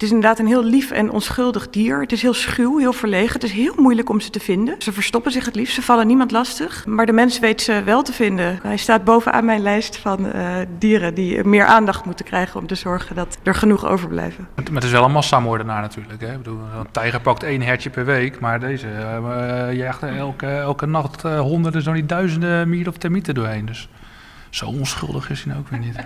[0.03, 2.01] het is inderdaad een heel lief en onschuldig dier.
[2.01, 3.33] Het is heel schuw, heel verlegen.
[3.33, 4.75] Het is heel moeilijk om ze te vinden.
[4.79, 6.87] Ze verstoppen zich het liefst, ze vallen niemand lastig.
[6.87, 8.59] Maar de mens weet ze wel te vinden.
[8.63, 12.75] Hij staat bovenaan mijn lijst van eh, dieren die meer aandacht moeten krijgen om te
[12.75, 14.49] zorgen dat er genoeg overblijven.
[14.55, 16.21] Maar het is wel een massamoordenaar natuurlijk.
[16.21, 16.33] Hè?
[16.33, 20.47] Ik bedoel, een tijger pakt één hertje per week, maar deze uh, jaagt er elke,
[20.47, 23.67] elke nacht uh, honderden, zo niet duizenden mieren of termieten doorheen.
[23.67, 23.89] Dus
[24.51, 25.97] zo onschuldig is hij nou ook weer niet.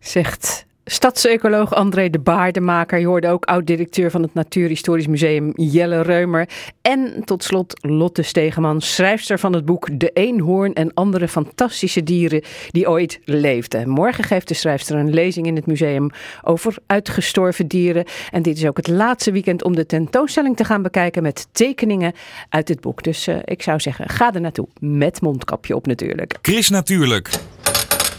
[0.00, 2.98] Zegt Stadsecoloog André de Baardemaker.
[2.98, 6.48] Je hoorde ook oud-directeur van het Natuurhistorisch Museum Jelle Reumer.
[6.80, 12.42] En tot slot Lotte Stegeman, schrijfster van het boek De Eenhoorn en andere fantastische dieren
[12.70, 13.88] die ooit leefden.
[13.88, 16.10] Morgen geeft de schrijfster een lezing in het museum
[16.42, 18.04] over uitgestorven dieren.
[18.30, 22.12] En dit is ook het laatste weekend om de tentoonstelling te gaan bekijken met tekeningen
[22.48, 23.02] uit het boek.
[23.02, 24.68] Dus uh, ik zou zeggen, ga er naartoe.
[24.80, 26.38] Met mondkapje op natuurlijk.
[26.42, 27.30] Chris Natuurlijk.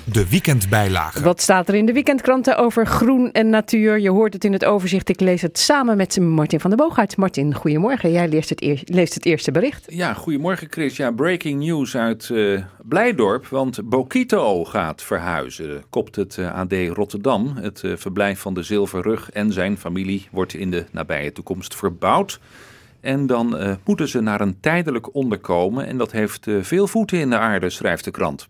[0.05, 1.23] De weekendbijlage.
[1.23, 3.99] Wat staat er in de weekendkranten over groen en natuur?
[3.99, 5.09] Je hoort het in het overzicht.
[5.09, 7.17] Ik lees het samen met Martin van der Boogaard.
[7.17, 8.11] Martin, goedemorgen.
[8.11, 9.85] Jij leest het, eer, leest het eerste bericht.
[9.87, 10.97] Ja, goedemorgen Chris.
[10.97, 13.47] Ja, breaking news uit uh, Blijdorp.
[13.47, 17.55] Want Bokito gaat verhuizen, kopt het uh, AD Rotterdam.
[17.55, 22.39] Het uh, verblijf van de Zilverrug en zijn familie wordt in de nabije toekomst verbouwd.
[23.01, 25.87] En dan uh, moeten ze naar een tijdelijk onderkomen.
[25.87, 28.47] En dat heeft uh, veel voeten in de aarde, schrijft de krant.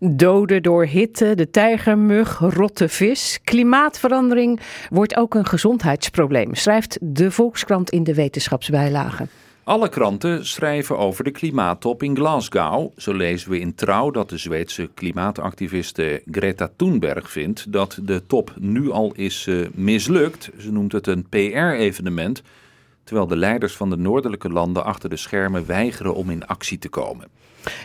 [0.00, 3.38] Doden door hitte, de tijgermug, rotte vis.
[3.44, 9.26] Klimaatverandering wordt ook een gezondheidsprobleem, schrijft de Volkskrant in de wetenschapsbijlage.
[9.68, 12.90] Alle kranten schrijven over de klimaattop in Glasgow.
[12.96, 18.54] Zo lezen we in Trouw dat de Zweedse klimaatactiviste Greta Thunberg vindt dat de top
[18.58, 20.50] nu al is uh, mislukt.
[20.58, 22.42] Ze noemt het een PR-evenement.
[23.04, 26.88] terwijl de leiders van de noordelijke landen achter de schermen weigeren om in actie te
[26.88, 27.28] komen.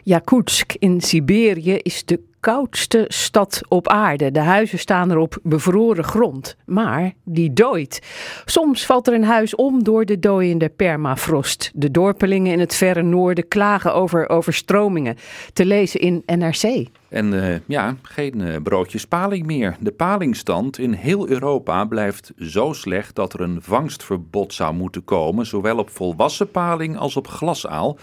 [0.04, 4.32] Jakutsk in Siberië is de koudste stad op aarde.
[4.32, 8.02] De huizen staan er op bevroren grond, maar die dooit.
[8.46, 11.72] Soms valt er een huis om door de dooiende permafrost.
[11.74, 15.18] De dorpelingen in het verre noorden klagen over overstromingen.
[15.54, 16.88] Te lezen in NRC.
[17.10, 19.76] En eh, ja, geen broodjes paling meer.
[19.80, 25.46] De palingstand in heel Europa blijft zo slecht dat er een vangstverbod zou moeten komen,
[25.46, 27.98] zowel op volwassen paling als op glasaal.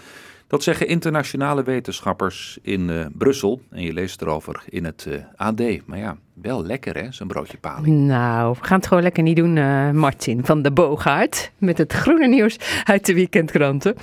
[0.51, 3.61] Dat zeggen internationale wetenschappers in eh, Brussel.
[3.69, 5.61] En je leest erover in het eh, AD.
[5.85, 7.97] Maar ja, wel lekker hè, zo'n broodje paling.
[7.97, 11.51] Nou, we gaan het gewoon lekker niet doen, eh, Martin van de Boogaard.
[11.57, 13.95] Met het groene nieuws uit de weekendkranten.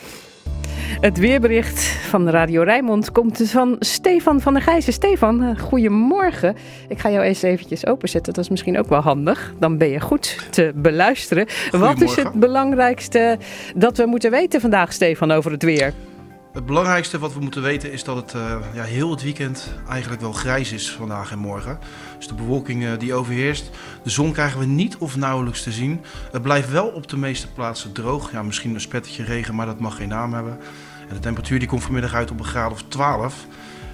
[1.01, 4.93] Het weerbericht van Radio Rijnmond komt van Stefan van der Gijzen.
[4.93, 6.57] Stefan, goedemorgen.
[6.89, 8.33] Ik ga jou eens eventjes openzetten.
[8.33, 9.55] Dat is misschien ook wel handig.
[9.59, 11.47] Dan ben je goed te beluisteren.
[11.71, 13.39] Wat is het belangrijkste
[13.75, 15.95] dat we moeten weten vandaag, Stefan, over het weer?
[16.53, 20.21] Het belangrijkste wat we moeten weten is dat het eh, ja, heel het weekend eigenlijk
[20.21, 21.79] wel grijs is vandaag en morgen.
[22.17, 23.71] Dus de bewolking eh, die overheerst.
[24.03, 26.01] De zon krijgen we niet of nauwelijks te zien.
[26.33, 28.33] Het blijft wel op de meeste plaatsen droog.
[28.33, 30.59] Ja, misschien een spettetje regen, maar dat mag geen naam hebben.
[31.09, 33.47] En de temperatuur die komt vanmiddag uit op een graad of 12.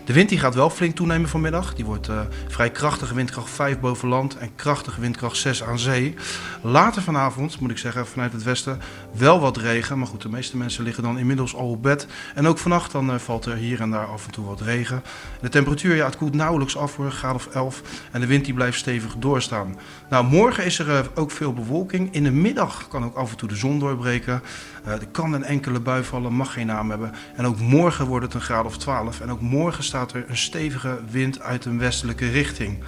[0.04, 1.74] De wind die gaat wel flink toenemen vanmiddag.
[1.74, 6.14] Die wordt eh, vrij krachtige windkracht 5 boven land en krachtige windkracht 6 aan zee.
[6.62, 8.80] Later vanavond, moet ik zeggen, vanuit het westen
[9.12, 9.98] wel wat regen.
[9.98, 12.06] Maar goed, de meeste mensen liggen dan inmiddels al op bed.
[12.34, 15.02] En ook vannacht dan eh, valt er hier en daar af en toe wat regen.
[15.40, 17.82] De temperatuur, ja, het koelt nauwelijks af voor een graad of 11.
[18.10, 19.76] En de wind die blijft stevig doorstaan.
[20.08, 22.14] Nou, morgen is er eh, ook veel bewolking.
[22.14, 24.42] In de middag kan ook af en toe de zon doorbreken.
[24.84, 27.12] Eh, er kan een enkele bui vallen, mag geen naam hebben.
[27.36, 29.20] En ook morgen wordt het een graad of 12.
[29.20, 32.78] En ook morgen staat er een stevige wind uit een westelijke richting.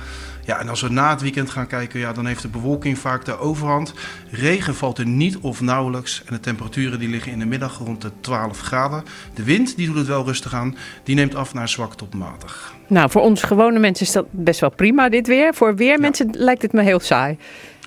[0.47, 3.25] Ja, en als we na het weekend gaan kijken, ja, dan heeft de bewolking vaak
[3.25, 3.95] de overhand.
[4.31, 6.23] Regen valt er niet of nauwelijks.
[6.27, 9.03] En de temperaturen die liggen in de middag rond de 12 graden.
[9.35, 10.77] De wind die doet het wel rustig aan.
[11.05, 12.75] Die neemt af naar zwak tot matig.
[12.87, 15.55] Nou, voor ons gewone mensen is dat best wel prima, dit weer.
[15.55, 17.39] Voor weermensen lijkt het me heel saai.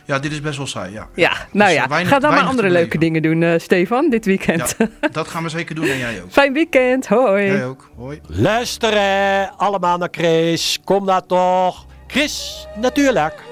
[0.06, 1.08] Ja, dit is best wel saai, ja.
[1.16, 1.88] Ja, nou Dus, ja.
[1.88, 4.76] weinig- Ga dan maar andere leuke dingen doen, eh, Stefan, dit weekend.
[4.78, 6.32] Ja, dat gaan we zeker doen en jij ook.
[6.32, 7.46] Fijn weekend, hoi.
[7.46, 8.20] Jij ook, hoi.
[8.28, 10.80] Luisteren allemaal naar Chris.
[10.84, 11.86] Kom daar toch.
[12.10, 13.44] Chris, natuurlijk.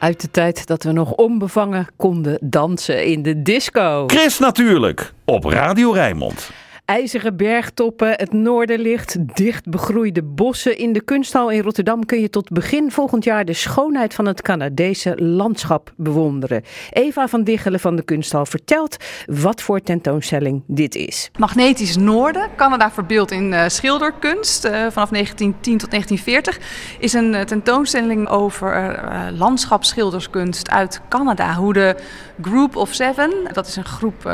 [0.00, 4.04] Uit de tijd dat we nog onbevangen konden dansen in de disco.
[4.06, 6.50] Chris natuurlijk, op Radio Rijnmond.
[6.90, 10.78] IJzeren bergtoppen, het noorderlicht, dicht begroeide bossen.
[10.78, 14.42] In de kunsthal in Rotterdam kun je tot begin volgend jaar de schoonheid van het
[14.42, 16.62] Canadese landschap bewonderen.
[16.90, 21.30] Eva van Diggelen van de kunsthal vertelt wat voor tentoonstelling dit is.
[21.38, 26.58] Magnetisch Noorden, Canada verbeeld in uh, schilderkunst uh, vanaf 1910 tot 1940,
[26.98, 28.98] is een uh, tentoonstelling over
[29.36, 31.54] landschapsschilderskunst uit Canada.
[31.54, 31.96] Hoe de
[32.42, 34.32] Group of Seven, dat is een groep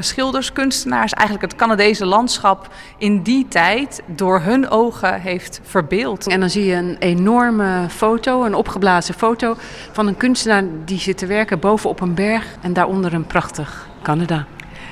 [0.00, 2.68] schilderskunstenaars, eigenlijk het Canadese deze landschap
[2.98, 6.26] in die tijd door hun ogen heeft verbeeld.
[6.26, 9.56] En dan zie je een enorme foto, een opgeblazen foto
[9.92, 14.46] van een kunstenaar die zit te werken bovenop een berg en daaronder een prachtig Canada.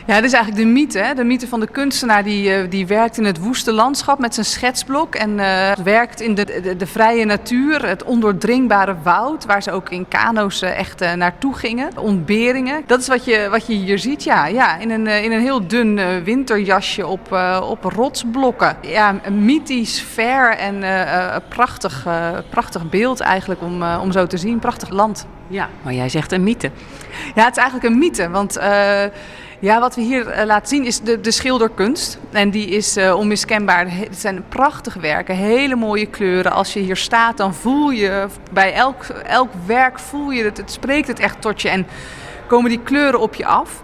[0.06, 0.98] Ja, dat is eigenlijk de mythe.
[0.98, 1.14] Hè?
[1.14, 4.46] De mythe van de kunstenaar die, uh, die werkt in het woeste landschap met zijn
[4.46, 5.14] schetsblok.
[5.14, 9.44] En uh, werkt in de, de, de, vrije natuur, het ondoordringbare woud.
[9.44, 11.98] Waar ze ook in kano's uh, echt naartoe gingen.
[11.98, 12.82] Ontberingen.
[12.86, 14.24] Dat is wat je, wat je hier ziet.
[14.24, 17.32] Ja, ja in, een, in een heel dun winterjasje op,
[17.62, 18.76] op rotsblokken.
[18.80, 20.84] Ja, een mythisch, fair en
[21.48, 22.06] prachtig,
[22.50, 24.58] prachtig beeld eigenlijk om, om zo te zien.
[24.58, 25.26] Prachtig land.
[25.48, 26.70] Ja, maar jij zegt een mythe.
[27.34, 28.30] Ja, het is eigenlijk een mythe.
[28.30, 28.58] Want...
[29.58, 32.18] Ja, wat we hier uh, laten zien is de, de schilderkunst.
[32.30, 33.86] En die is uh, onmiskenbaar.
[33.88, 36.52] Het zijn prachtige werken, hele mooie kleuren.
[36.52, 40.56] Als je hier staat, dan voel je bij elk, elk werk voel je het.
[40.56, 41.86] Het spreekt het echt tot je en
[42.46, 43.82] komen die kleuren op je af.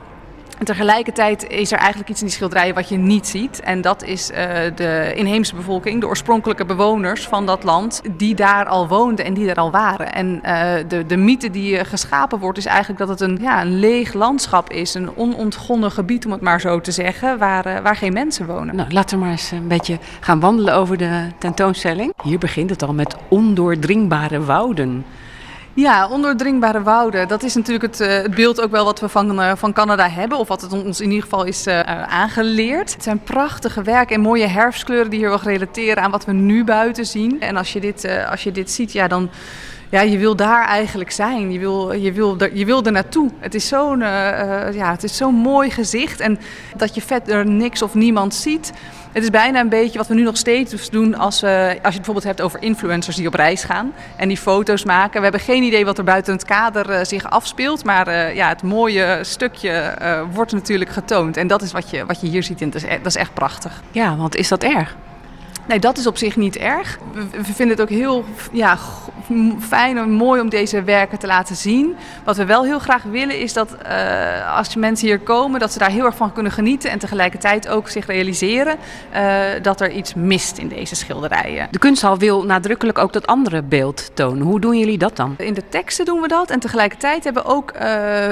[0.63, 3.61] En tegelijkertijd is er eigenlijk iets in die schilderijen wat je niet ziet.
[3.61, 4.37] En dat is uh,
[4.75, 9.47] de inheemse bevolking, de oorspronkelijke bewoners van dat land, die daar al woonden en die
[9.47, 10.13] daar al waren.
[10.13, 13.79] En uh, de, de mythe die geschapen wordt, is eigenlijk dat het een, ja, een
[13.79, 14.95] leeg landschap is.
[14.95, 18.77] Een onontgonnen gebied, om het maar zo te zeggen, waar, waar geen mensen wonen.
[18.77, 22.13] Nou, laten we maar eens een beetje gaan wandelen over de tentoonstelling.
[22.23, 25.05] Hier begint het al met ondoordringbare wouden.
[25.75, 27.29] Ja, ondoordringbare wouden.
[27.29, 30.09] Dat is natuurlijk het, uh, het beeld ook wel wat we van, uh, van Canada
[30.09, 30.39] hebben.
[30.39, 32.93] Of wat het ons in ieder geval is uh, aangeleerd.
[32.93, 36.65] Het zijn prachtige werken en mooie herfstkleuren die hier wel relateren aan wat we nu
[36.65, 37.41] buiten zien.
[37.41, 39.31] En als je dit, als je dit ziet, ja, dan...
[39.93, 41.53] Ja, je wil daar eigenlijk zijn.
[41.53, 43.31] Je wil, je wil, er, je wil er naartoe.
[43.39, 46.21] Het is zo'n ja, het is mooi gezicht.
[46.21, 46.39] En
[46.77, 48.73] dat je verder niks of niemand ziet...
[49.13, 51.93] Het is bijna een beetje wat we nu nog steeds doen als, als je het
[51.93, 55.17] bijvoorbeeld hebt over influencers die op reis gaan en die foto's maken.
[55.17, 58.63] We hebben geen idee wat er buiten het kader uh, zich afspeelt, maar ja, het
[58.63, 59.95] mooie stukje
[60.33, 61.37] wordt natuurlijk getoond.
[61.37, 63.35] En dat is wat je, wat je hier ziet en dat is, dat is echt
[63.35, 63.83] prachtig.
[63.91, 64.97] Ja, want is dat erg?
[65.67, 66.99] Nee, dat is op zich niet erg.
[67.31, 68.79] We vinden het ook heel ja,
[69.61, 71.97] fijn en mooi om deze werken te laten zien.
[72.25, 75.79] Wat we wel heel graag willen is dat uh, als mensen hier komen, dat ze
[75.79, 76.91] daar heel erg van kunnen genieten.
[76.91, 78.77] En tegelijkertijd ook zich realiseren
[79.15, 81.69] uh, dat er iets mist in deze schilderijen.
[81.71, 84.47] De kunsthal wil nadrukkelijk ook dat andere beeld tonen.
[84.47, 85.35] Hoe doen jullie dat dan?
[85.39, 86.51] In de teksten doen we dat.
[86.51, 87.83] En tegelijkertijd hebben we ook uh,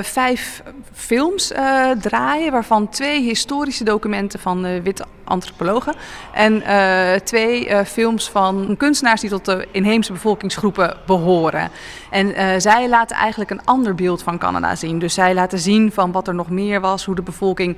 [0.03, 0.63] vijf
[0.93, 1.53] films
[2.01, 2.53] draaien.
[2.53, 5.95] Waarvan twee historische documenten van witte antropologen.
[6.33, 11.71] En uh, twee uh, films van kunstenaars die tot de inheemse bevolkingsgroepen behoren.
[12.11, 14.99] En uh, zij laten eigenlijk een ander beeld van Canada zien.
[14.99, 17.77] Dus zij laten zien van wat er nog meer was, hoe de bevolking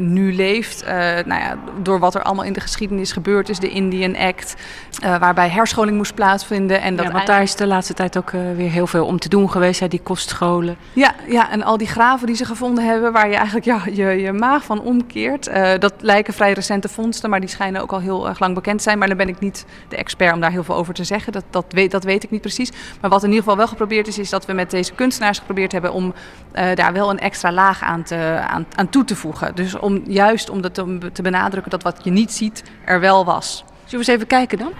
[0.00, 0.84] nu leeft.
[1.26, 4.54] nou ja, door wat er allemaal in de geschiedenis gebeurd is, de Indian Act,
[5.00, 6.80] waarbij herscholing moest plaatsvinden.
[6.80, 9.28] En dat ja, want daar is de laatste tijd ook weer heel veel om te
[9.28, 10.76] doen geweest, hè, die kostscholen.
[10.92, 14.20] Ja, ja, en al die graven die ze gevonden hebben, waar je eigenlijk ja, je,
[14.20, 15.50] je maag van omkeert.
[15.78, 18.82] dat lijken vrij recente vondsten, maar die schijnen ook al heel erg lang bekend te
[18.82, 18.98] zijn.
[18.98, 21.32] Maar dan ben ik niet de expert om daar heel veel over te zeggen.
[21.32, 22.72] Dat, dat, weet, dat weet ik niet precies.
[23.00, 25.72] Maar wat in ieder geval wel geprobeerd is, is dat we met deze kunstenaars geprobeerd
[25.72, 26.14] hebben om
[26.54, 29.54] uh, daar wel een extra laag aan, te, aan, aan toe te voegen.
[29.54, 33.24] Dus om, juist om dat te, te benadrukken dat wat je niet ziet er wel
[33.24, 33.64] was.
[33.84, 34.72] Zullen we eens even kijken dan?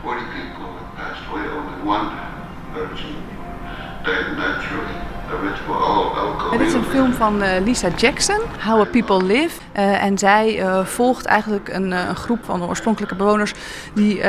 [6.51, 9.61] Dit is een film van uh, Lisa Jackson, How a People Live.
[9.77, 13.55] Uh, en zij uh, volgt eigenlijk een, een, groep van oorspronkelijke bewoners
[13.95, 14.21] die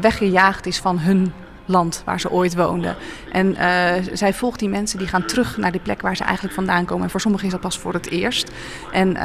[0.00, 1.32] weggejaagd is van hun
[1.70, 2.96] land waar ze ooit woonden.
[3.32, 6.54] En uh, zij volgt die mensen die gaan terug naar die plek waar ze eigenlijk
[6.54, 7.04] vandaan komen.
[7.04, 8.50] En voor sommigen is dat pas voor het eerst.
[8.92, 9.22] En uh,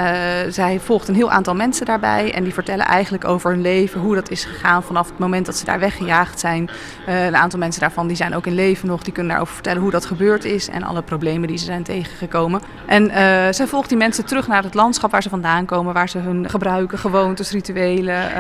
[0.50, 2.34] zij volgt een heel aantal mensen daarbij.
[2.34, 5.56] En die vertellen eigenlijk over hun leven, hoe dat is gegaan vanaf het moment dat
[5.56, 6.70] ze daar weggejaagd zijn.
[7.08, 9.04] Uh, een aantal mensen daarvan die zijn ook in leven nog.
[9.04, 12.62] Die kunnen daarover vertellen hoe dat gebeurd is en alle problemen die ze zijn tegengekomen.
[12.86, 13.12] En
[13.54, 15.94] zij volgt die mensen terug naar het landschap waar ze vandaan komen.
[15.94, 18.32] Waar ze hun gebruiken, gewoontes, rituelen,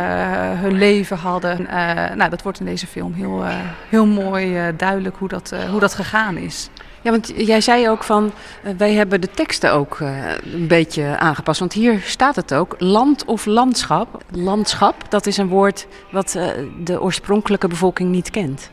[0.57, 1.67] hun leven hadden.
[2.15, 3.43] nou, dat wordt in deze film heel,
[3.89, 6.69] heel mooi duidelijk hoe dat hoe dat gegaan is.
[7.01, 8.31] Ja, want jij zei ook van,
[8.63, 11.59] uh, wij hebben de teksten ook een beetje aangepast.
[11.59, 14.23] Want hier staat het ook, land of landschap.
[14.31, 16.37] Landschap, dat is een woord wat
[16.83, 18.69] de oorspronkelijke bevolking niet kent.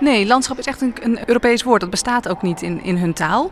[0.00, 1.80] Nee, landschap is echt een, een Europees woord.
[1.80, 3.50] Dat bestaat ook niet in, in hun taal.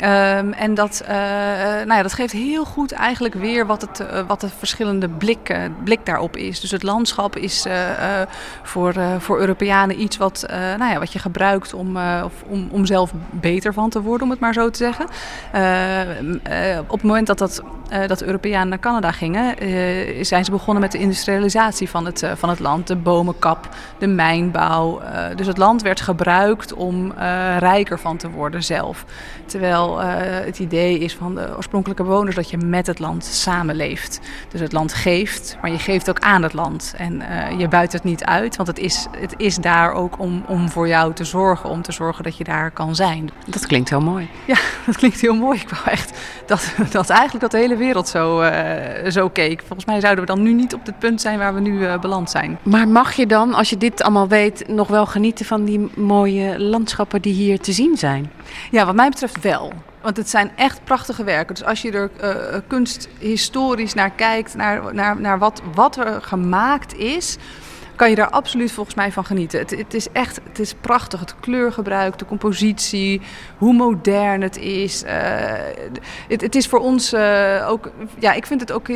[0.00, 4.20] Ehm, en dat, eh, nou ja, dat geeft heel goed eigenlijk weer wat, het, eh,
[4.26, 6.60] wat de verschillende blik, eh, blik daarop is.
[6.60, 8.28] Dus het landschap is eh, eh,
[8.62, 12.68] voor, eh, voor Europeanen iets wat, eh, nou ja, wat je gebruikt om, eh, om,
[12.70, 15.06] om zelf beter van te worden, om het maar zo te zeggen.
[15.52, 15.60] Eh,
[16.22, 20.44] m- eh, op het moment dat, dat, eh, dat Europeanen naar Canada gingen, eh, zijn
[20.44, 22.86] ze begonnen met de industrialisatie van het, eh, van het land.
[22.86, 23.68] De bomenkap,
[23.98, 25.00] de mijnbouw.
[25.00, 29.04] Eh, dus het land werd gebruikt om eh, rijker van te worden zelf.
[29.46, 34.20] Terwijl eh, het idee is van de oorspronkelijke bewoners dat je met het land samenleeft.
[34.48, 36.94] Dus het land geeft, maar je geeft ook aan het land.
[36.96, 40.44] En eh, je buit het niet uit, want het is, het is daar ook om,
[40.46, 41.70] om voor jou te zorgen.
[41.70, 43.30] Om te zorgen dat je daar kan zijn.
[43.46, 44.28] Dat klinkt heel mooi.
[44.44, 45.60] Ja, dat klinkt heel mooi.
[45.60, 49.58] Ik wou echt dat, dat eigenlijk dat de hele wereld zo, eh, zo keek.
[49.66, 52.30] Volgens mij zouden we dan nu niet op het punt zijn waar we nu beland
[52.30, 52.58] zijn.
[52.62, 56.60] Maar mag je dan, als je dit allemaal weet, nog wel genieten van die mooie
[56.60, 58.30] landschappen die hier te zien zijn?
[58.70, 59.72] Ja, wat mij betreft wel.
[60.02, 61.54] Want het zijn echt prachtige werken.
[61.54, 66.94] Dus als je er eh, kunsthistorisch naar kijkt, naar, naar, naar wat, wat er gemaakt
[66.96, 67.36] is,
[67.96, 69.58] kan je daar absoluut volgens mij van genieten.
[69.58, 71.20] Het, het is echt het is prachtig.
[71.20, 73.20] Het kleurgebruik, de compositie,
[73.58, 75.02] hoe modern het is.
[75.02, 75.16] Eh,
[76.28, 77.14] het, het is voor ons
[77.66, 78.88] ook, ja, ik vind het ook,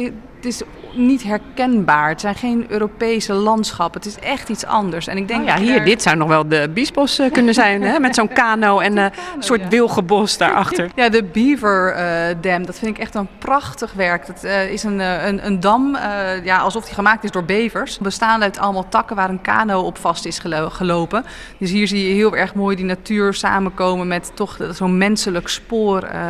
[0.43, 0.63] het is
[0.95, 2.09] niet herkenbaar.
[2.09, 4.01] Het zijn geen Europese landschappen.
[4.01, 5.07] Het is echt iets anders.
[5.07, 7.83] En ik denk Oh ja, hier, dit zou nog wel de Biesbos eh, kunnen zijn,
[7.83, 7.99] hè?
[7.99, 10.91] met zo'n kano en eh, een soort wilgenbos daarachter.
[10.95, 14.27] Ja, de Beaver eh, Dam, dat vind ik echt een prachtig werk.
[14.27, 17.45] Dat eh, is een, eh, een, een dam, eh, ja, alsof die gemaakt is door
[17.45, 17.99] bevers.
[17.99, 21.25] Bestaande uit allemaal takken waar een kano op vast is gelo- gelopen.
[21.59, 26.03] Dus hier zie je heel erg mooi die natuur samenkomen met toch zo'n menselijk spoor
[26.03, 26.21] eh,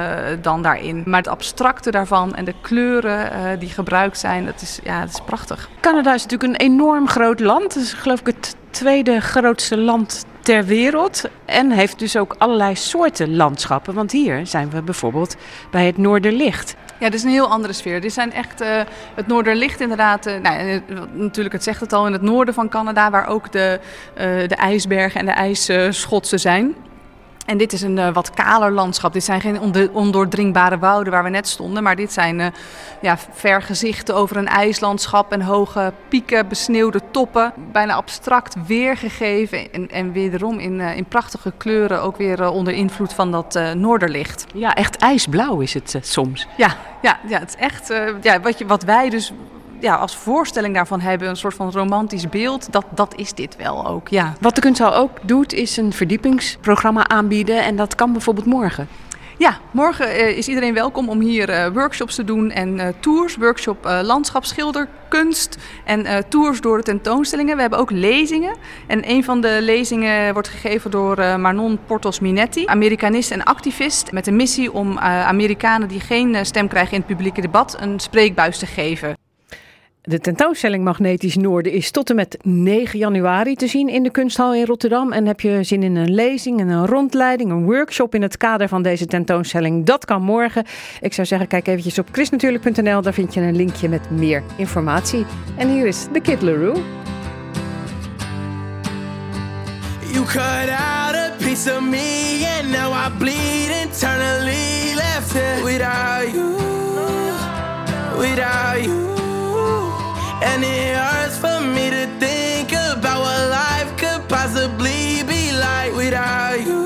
[0.42, 1.02] dan daarin.
[1.06, 5.08] Maar het abstracte daarvan en de kleuren eh, die gebruikt zijn, dat is, ja, dat
[5.08, 5.68] is prachtig.
[5.80, 7.74] Canada is natuurlijk een enorm groot land.
[7.74, 11.24] Het is geloof ik het tweede grootste land ter wereld.
[11.44, 13.94] En heeft dus ook allerlei soorten landschappen.
[13.94, 15.36] Want hier zijn we bijvoorbeeld
[15.70, 16.76] bij het Noorderlicht.
[16.98, 18.00] Ja, dit is een heel andere sfeer.
[18.00, 18.80] Dit zijn echt eh,
[19.14, 20.26] het Noorderlicht inderdaad.
[20.26, 20.80] eh, nou, eh,
[21.12, 23.80] natuurlijk, het zegt het al, in het noorden van Canada, waar ook de,
[24.48, 26.74] de ijsbergen en de ijsschotsen zijn.
[27.46, 29.12] En dit is een eh, wat kaler landschap.
[29.12, 31.82] Dit zijn geen onde- ondoordringbare wouden waar we net stonden.
[31.82, 32.46] Maar dit zijn eh,
[33.00, 37.52] ja, vergezichten over een ijslandschap en hoge pieken, besneeuwde toppen.
[37.72, 39.72] Bijna abstract weergegeven.
[39.72, 42.02] En, en wederom in, eh, in prachtige kleuren.
[42.02, 44.46] Ook weer onder invloed van dat noorderlicht.
[44.54, 46.46] Ja, echt ijsblauw is het soms.
[46.56, 49.32] Ja, ja, ja, het is echt ja, wat, je, wat wij dus
[49.82, 53.86] ja, als voorstelling daarvan hebben, een soort van romantisch beeld, dat, dat is dit wel
[53.86, 54.08] ook.
[54.08, 54.34] Ja.
[54.40, 57.64] Wat de kunsthal ook doet, is een verdiepingsprogramma aanbieden.
[57.64, 58.88] En dat kan bijvoorbeeld morgen.
[59.38, 63.36] Ja, morgen eh, is iedereen welkom om hier eh, workshops te doen en eh, tours.
[63.36, 67.54] Workshop eh, landschapsschilderkunst en tours door de tentoonstellingen.
[67.54, 68.56] We hebben ook lezingen.
[68.86, 74.12] En een van de lezingen wordt gegeven door Manon Portos Minetti, Amerikanist en activist.
[74.12, 78.58] Met de missie om Amerikanen die geen stem krijgen in het publieke debat een spreekbuis
[78.58, 79.21] te geven.
[80.04, 84.54] De tentoonstelling Magnetisch Noorden is tot en met 9 januari te zien in de Kunsthal
[84.54, 85.12] in Rotterdam.
[85.12, 88.68] En heb je zin in een lezing, en een rondleiding, een workshop in het kader
[88.68, 89.86] van deze tentoonstelling?
[89.86, 90.64] Dat kan morgen.
[91.00, 93.02] Ik zou zeggen, kijk eventjes op chrisnatuurlijk.nl.
[93.02, 95.24] Daar vind je een linkje met meer informatie.
[95.56, 96.82] En hier is The Kid Larue.
[100.12, 104.94] You cut out a piece of me, and now I bleed internally.
[104.94, 106.56] Left without you,
[108.18, 109.01] without you.
[110.64, 116.60] And it hurts for me to think about what life could possibly be like without
[116.64, 116.84] you,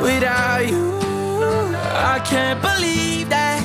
[0.00, 1.00] without you.
[2.14, 3.60] I can't believe that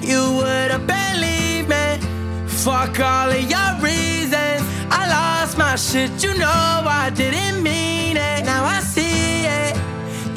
[0.00, 1.98] you would have believed me.
[2.46, 4.62] Fuck all of your reasons.
[4.92, 8.44] I lost my shit, you know I didn't mean it.
[8.44, 9.76] Now I see it.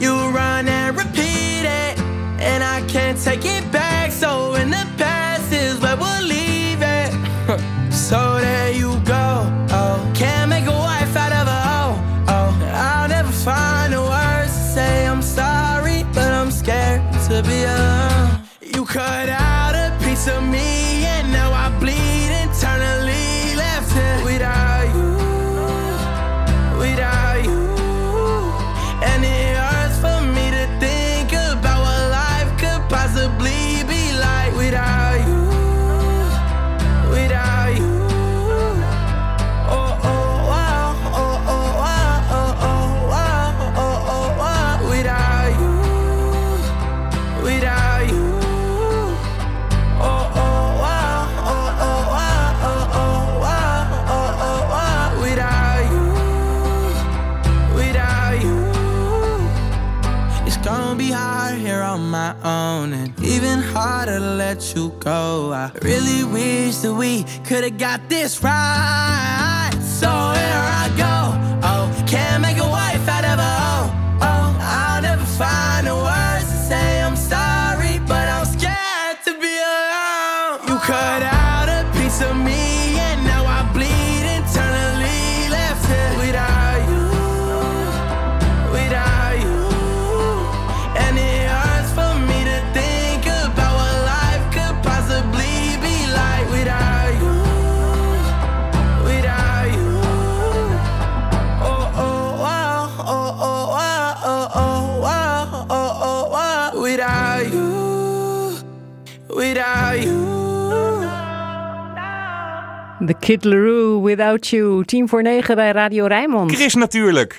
[0.02, 2.00] You run and repeat it.
[2.42, 4.12] And I can't take it back.
[4.12, 6.41] So in the past is where we'll leave
[64.76, 65.52] you go.
[65.54, 69.72] I really wish that we could have got this right.
[69.82, 70.31] So
[109.62, 110.32] without you.
[113.08, 114.86] The Kid Larue, Without You.
[114.86, 116.52] Tien voor negen bij Radio Rijnmond.
[116.56, 117.38] Chris natuurlijk.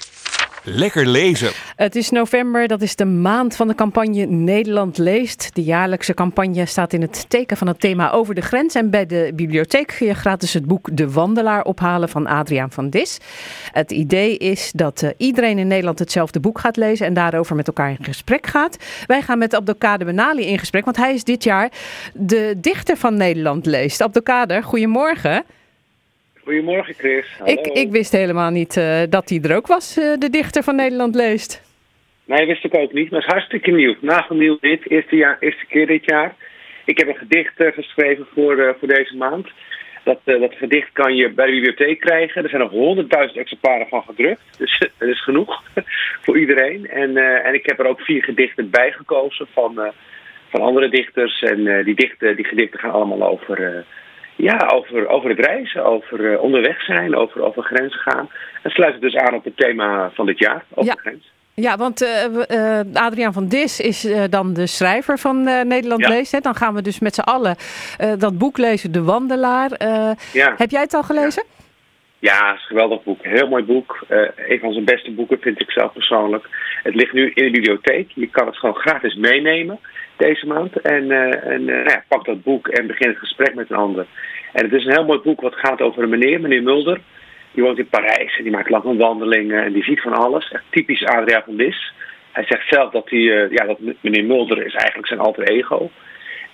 [0.65, 1.51] Lekker lezen.
[1.77, 5.55] Het is november, dat is de maand van de campagne Nederland leest.
[5.55, 8.75] De jaarlijkse campagne staat in het teken van het thema over de grens.
[8.75, 12.91] En bij de bibliotheek kun je gratis het boek De Wandelaar ophalen van Adriaan van
[12.91, 13.19] Dis.
[13.73, 17.67] Het idee is dat eh, iedereen in Nederland hetzelfde boek gaat lezen en daarover met
[17.67, 18.77] elkaar in gesprek gaat.
[19.07, 21.73] Wij gaan met Abdelkader Benali in gesprek, want hij is dit jaar
[22.15, 24.03] de dichter van Nederland leest.
[24.03, 25.45] Abdelkader, goedemorgen.
[26.45, 27.41] Goedemorgen Chris.
[27.45, 30.77] Ik, ik wist helemaal niet eh, dat hij er ook was, eh, de dichter van
[30.77, 31.63] Nederland leest.
[32.25, 33.11] Nee, wist ik ook niet.
[33.11, 33.95] Maar het is hartstikke nieuw.
[34.01, 34.91] Nagelnieuw dit.
[34.91, 36.35] Eerste, jaar, eerste keer dit jaar.
[36.85, 39.49] Ik heb een gedicht eh, geschreven voor, voor deze maand.
[40.05, 42.43] Dat, dat gedicht kan je bij de bibliotheek krijgen.
[42.43, 44.59] Er zijn nog honderdduizend exemplaren van gedrukt.
[44.59, 45.63] Dus dat is genoeg
[46.25, 46.91] voor iedereen.
[46.91, 49.93] En, en ik heb er ook vier gedichten bij gekozen van,
[50.49, 51.43] van andere dichters.
[51.43, 53.85] En die, dichten, die gedichten gaan allemaal over,
[54.37, 58.31] ja, over, over het reizen, over eh, onderweg zijn, over, over grenzen gaan.
[58.63, 61.01] En sluit het dus aan op het thema van dit jaar, over Ja.
[61.01, 61.31] grens.
[61.55, 66.09] Ja, want eh, eh, Adriaan van Dis is dan de schrijver van Nederland Ja.
[66.09, 66.33] leest.
[66.33, 66.41] Hè?
[66.41, 67.57] Dan gaan we dus met z'n allen
[68.19, 69.71] dat boek lezen, De Wandelaar.
[70.33, 70.55] Ja.
[70.57, 71.45] Heb jij het al gelezen?
[72.19, 73.25] Ja, het is een geweldig boek.
[73.25, 74.05] Een heel mooi boek.
[74.37, 76.49] Een van zijn beste boeken vind ik zelf persoonlijk.
[76.83, 78.11] Het ligt nu in de bibliotheek.
[78.15, 79.79] Je kan het gewoon gratis meenemen
[80.23, 80.81] deze maand.
[80.81, 83.77] En, eh, en eh, nou ja, pak dat boek en begin het gesprek met een
[83.77, 84.07] ander.
[84.53, 87.01] En het is een heel mooi boek wat gaat over een meneer, meneer Mulder.
[87.53, 90.51] Die woont in Parijs en die maakt lange wandelingen en die ziet van alles.
[90.51, 91.93] Echt typisch Adriaan van Dis.
[92.33, 95.91] Hij zegt zelf dat, hij, eh, ja, dat meneer Mulder is eigenlijk zijn alter ego.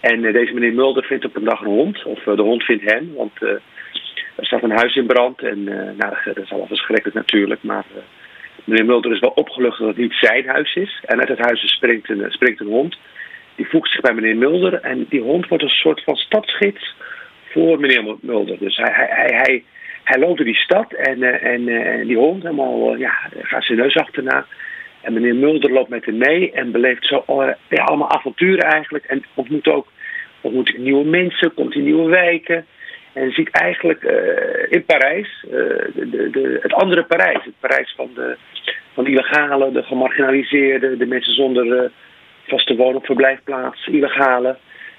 [0.01, 2.05] En deze meneer Mulder vindt op een dag een hond.
[2.05, 3.33] Of de hond vindt hem, want...
[4.37, 5.65] er staat een huis in brand en
[5.97, 7.63] nou, dat is allemaal verschrikkelijk natuurlijk.
[7.63, 7.85] Maar
[8.65, 11.03] meneer Mulder is wel opgelucht dat het niet zijn huis is.
[11.05, 12.99] En uit het huis springt een, springt een hond.
[13.59, 14.75] Die voegt zich bij meneer Mulder.
[14.75, 16.95] En die hond wordt een soort van stadsgids
[17.51, 18.59] voor meneer Mulder.
[18.59, 19.65] Dus hij, hij, hij,
[20.05, 23.13] hij, loopt door die stad en, eh, en, eh, en die hond helemaal, eh, ja,
[23.43, 24.47] gaat zijn neus achterna.
[25.01, 27.25] En meneer Mulder loopt met hem mee en beleeft zo
[27.69, 29.05] ja, allemaal avonturen eigenlijk.
[29.05, 29.87] En ontmoet ook
[30.41, 32.67] ontmoet nieuwe mensen, komt in nieuwe wijken.
[33.13, 34.03] En ziet eigenlijk
[34.69, 35.45] in Parijs
[35.95, 37.45] de, de, het andere Parijs.
[37.45, 38.37] Het Parijs van de,
[38.93, 41.91] van de illegale, de gemarginaliseerden, de mensen zonder
[42.49, 44.57] vaste woon- of verblijfplaats, illegale.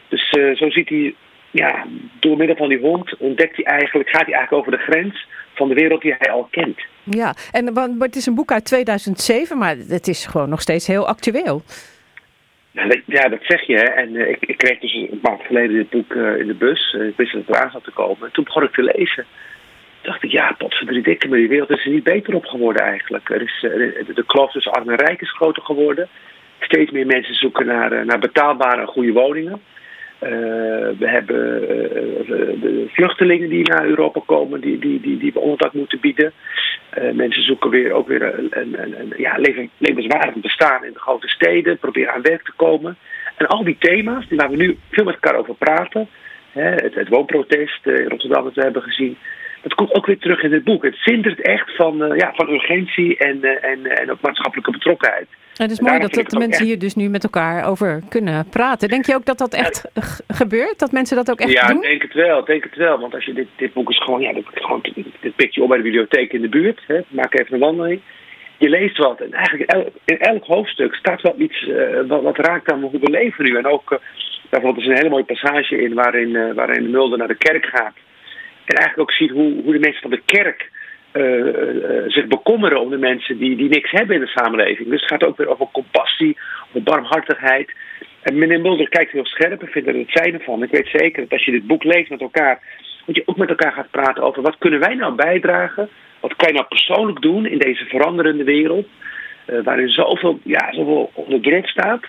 [0.07, 1.15] Dus eh, zo ziet hij,
[1.51, 1.85] ja,
[2.19, 5.67] door middel van die hond ontdekt hij eigenlijk, gaat hij eigenlijk over de grens van
[5.67, 6.79] de wereld die hij al kent.
[7.03, 10.61] Ja, en wa- maar het is een boek uit 2007, maar het is gewoon nog
[10.61, 11.61] steeds heel actueel.
[13.05, 13.75] Ja, dat, zeg je.
[13.75, 13.83] Hè.
[13.83, 16.93] En eh, ik, ik kreeg dus een maand geleden dit boek eh, in de bus.
[16.93, 18.27] Ik wist dat het eraan zat te komen.
[18.27, 19.25] En toen begon ik te lezen.
[20.01, 22.81] Toen dacht ik, ja, potverdrie dikke, maar die wereld is er niet beter op geworden
[22.81, 23.29] eigenlijk.
[23.29, 23.57] Er is,
[24.15, 26.07] de kloof tussen arm en rijk is groter geworden.
[26.59, 29.61] Steeds meer mensen zoeken naar, eh, naar betaalbare goede woningen.
[30.19, 30.29] Eh,
[30.99, 35.73] we hebben eh, de vluchtelingen die naar Europa komen, die, die, die, die we onderdak
[35.73, 36.33] moeten bieden.
[37.13, 42.13] Mensen zoeken weer ook weer een, een, een, levenswaardig bestaan in de grote steden, proberen
[42.13, 42.97] aan werk te komen.
[43.37, 46.07] En al die thema's, waar we nu veel met elkaar over praten,
[46.51, 49.17] hè, het, het woonprotest in Rotterdam dat we hebben gezien,
[49.61, 50.83] dat komt ook weer terug in het boek.
[50.83, 55.27] Het zintert echt van, eh, ja, van urgentie en, eh, en, en ook maatschappelijke betrokkenheid.
[55.55, 58.01] En het is mooi dat, dat de het mensen hier dus nu met elkaar over
[58.09, 58.89] kunnen praten.
[58.89, 59.89] Denk je ook dat dat echt
[60.27, 60.79] gebeurt?
[60.79, 61.83] Dat mensen dat ook echt ja, doen?
[61.83, 62.99] ik denk het wel, ik denk het wel.
[62.99, 64.81] Want als je dit, dit boek is gewoon, ja, dit, gewoon,
[65.19, 66.81] dit pik je op bij de bibliotheek in de buurt.
[66.87, 68.01] Hè, maak even een wandeling.
[68.57, 72.37] Je leest wat en eigenlijk el- in elk hoofdstuk staat wel iets eh, wat, wat
[72.37, 73.57] raakt aan hoe we leven nu.
[73.57, 73.99] En ook, uh,
[74.49, 77.65] bijvoorbeeld, er is een hele mooie passage in waarin, uh, waarin Mulder naar de kerk
[77.65, 77.93] gaat.
[78.69, 80.69] En eigenlijk ook ziet hoe, hoe de mensen van de kerk
[81.13, 84.89] uh, uh, zich bekommeren om de mensen die, die niks hebben in de samenleving.
[84.89, 87.71] Dus het gaat ook weer over compassie, over barmhartigheid.
[88.21, 90.63] En meneer Mulder kijkt heel scherp en vindt er het zijne van.
[90.63, 92.61] Ik weet zeker dat als je dit boek leest met elkaar,
[93.05, 95.89] dat je ook met elkaar gaat praten over wat kunnen wij nou bijdragen?
[96.19, 98.87] Wat kan je nou persoonlijk doen in deze veranderende wereld,
[99.47, 102.03] uh, waarin zoveel, ja, zoveel onder druk staat,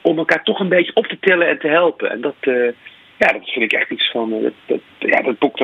[0.00, 2.10] om elkaar toch een beetje op te tillen en te helpen.
[2.10, 2.36] En dat,
[3.22, 4.32] ja, dat vind ik echt iets van.
[4.32, 5.61] eh, dat, ja, dat boek eh,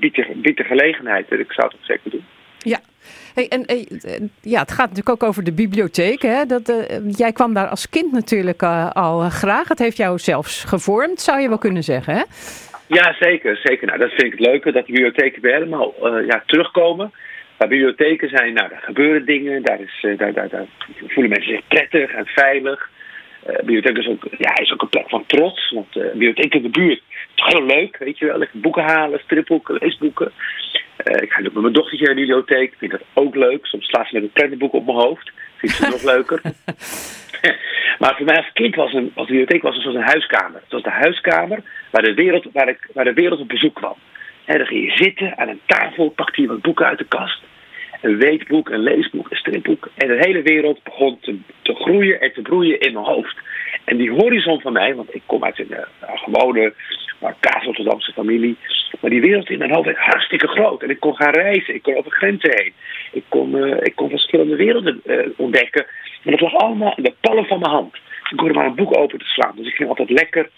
[0.00, 1.30] biedt, de, biedt de gelegenheid.
[1.30, 2.24] Ik zou het ook zeker doen.
[2.58, 2.78] Ja.
[3.34, 6.22] Hey, en eh, eh, ja, het gaat natuurlijk ook over de bibliotheek.
[6.22, 6.44] Hè?
[6.46, 9.68] Dat, eh, jij kwam daar als kind natuurlijk eh, al eh, graag.
[9.68, 12.14] Het heeft jou zelfs gevormd, zou je wel kunnen zeggen.
[12.14, 12.22] Hè?
[12.86, 13.56] Ja, zeker.
[13.62, 13.86] zeker.
[13.86, 17.12] Nou, dat vind ik het leuke, dat de bibliotheken weer helemaal eh, ja, terugkomen.
[17.56, 19.62] Waar bibliotheken zijn, nou, daar gebeuren dingen.
[19.62, 20.66] Daar, is, eh, daar, daar, daar
[21.06, 22.90] voelen mensen zich prettig en veilig.
[23.46, 25.70] Eh bibliotheek is ook, ja, is ook een plek van trots.
[25.70, 27.02] Want eh bibliotheek in de buurt
[27.36, 28.42] toch heel leuk, weet je wel.
[28.42, 30.32] Ik boeken halen, stripboeken, leesboeken.
[30.96, 32.72] Eh, ik ga met mijn dochtertje naar de bibliotheek.
[32.72, 33.66] Ik vind dat ook leuk.
[33.66, 35.30] Soms slaat ze met een prentenboek op mijn hoofd.
[35.56, 36.40] Vind ze nog leuker.
[37.98, 40.60] Maar voor mij als kind was een, was de bibliotheek was een soort een huiskamer.
[40.60, 43.94] Het was de huiskamer waar de wereld, waar ik, waar de wereld op bezoek kwam.
[44.44, 47.42] En dan ging je zitten aan een tafel, pakte je wat boeken uit de kast.
[48.00, 49.88] Een weekboek, een leesboek, een stripboek.
[49.94, 53.36] En de hele wereld begon te, te groeien en te broeien in mijn hoofd.
[53.86, 56.72] En die horizon van mij, want ik kom uit een eh, gewone
[57.20, 58.56] maar kaas Rotterdamse familie.
[59.00, 60.82] Maar die wereld in mijn hoofd werd hartstikke groot.
[60.82, 62.72] En ik kon gaan reizen, ik kon over grenzen heen.
[63.12, 65.86] Ik kon, eh, ik kon verschillende werelden eh, ontdekken.
[66.24, 67.94] En dat lag allemaal in de palm van mijn hand.
[68.30, 69.52] Ik hoorde maar een boek open te slaan.
[69.56, 70.50] Dus ik ging altijd lekker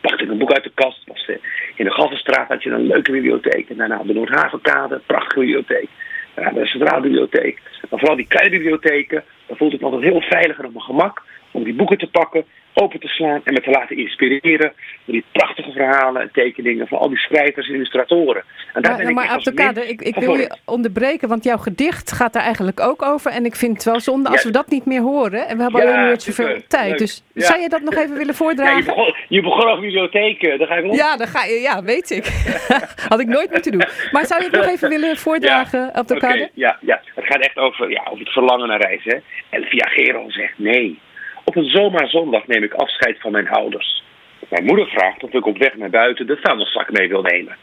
[0.00, 1.02] pakte ik een boek uit de kast.
[1.06, 1.28] Was,
[1.74, 3.68] in de Gassenstraat had je een leuke bibliotheek.
[3.68, 5.88] En daarna de Noordhavenkade, prachtige bibliotheek.
[6.34, 7.60] Daarna de Centrale Bibliotheek.
[7.90, 10.84] Maar vooral die kleine bibliotheken, daar voelde ik me altijd heel veilig en op mijn
[10.84, 11.22] gemak.
[11.52, 12.44] Om die boeken te pakken,
[12.74, 14.72] open te slaan en me te laten inspireren.
[15.04, 18.44] Door die prachtige verhalen en tekeningen van al die schrijvers en illustratoren.
[18.72, 22.32] En daar ben ik maar Abdelkader, ik, ik wil je onderbreken, want jouw gedicht gaat
[22.32, 23.30] daar eigenlijk ook over.
[23.30, 24.46] En ik vind het wel zonde als Ja.
[24.46, 25.46] we dat niet meer horen.
[25.48, 26.88] En we hebben Ja, alleen nooit zoveel tijd.
[26.88, 26.98] Leuk.
[26.98, 28.84] Dus zou je dat nog even willen Ja, je, voordragen?
[28.84, 30.94] begon, je begon over bibliotheken, daar ga ik op.
[30.94, 32.26] Ja, dan ga je, ja, weet ik.
[33.08, 33.84] Had ik nooit moeten doen.
[34.12, 36.48] Maar zou je het nog even willen voordragen, Abdelkader?
[36.54, 39.10] Ja, ja, het gaat echt over, ja, over het verlangen naar reizen.
[39.50, 39.58] Hè.
[39.58, 40.98] Elvia Gero zegt nee.
[41.44, 44.02] Op een zomerzondag neem ik afscheid van mijn ouders.
[44.48, 47.56] Mijn moeder vraagt of ik op weg naar buiten de vuilniszak mee wil nemen.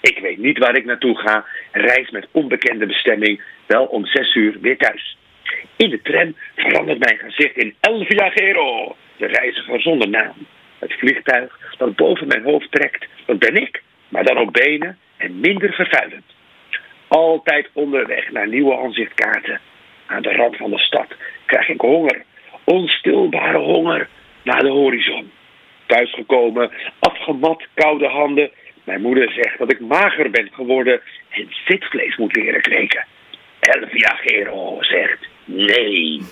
[0.00, 1.44] Ik weet niet waar ik naartoe ga.
[1.72, 3.42] Reis met onbekende bestemming.
[3.66, 5.16] Wel om zes uur weer thuis.
[5.76, 8.96] In de tram verandert mijn gezicht in El Viajero.
[9.16, 10.34] De reiziger zonder naam.
[10.78, 13.06] Het vliegtuig dat boven mijn hoofd trekt.
[13.24, 16.34] Dat ben ik, maar dan op benen en minder vervuilend.
[17.08, 19.60] Altijd onderweg naar nieuwe aanzichtkaarten.
[20.06, 21.06] Aan de rand van de stad
[21.46, 22.24] krijg ik honger.
[22.66, 24.08] Onstilbare honger
[24.42, 25.30] naar de horizon.
[25.86, 28.50] Thuisgekomen, afgemat, koude handen.
[28.84, 33.04] Mijn moeder zegt dat ik mager ben geworden en zitvlees moet leren kweken.
[33.60, 36.22] Elvia Gero zegt nee.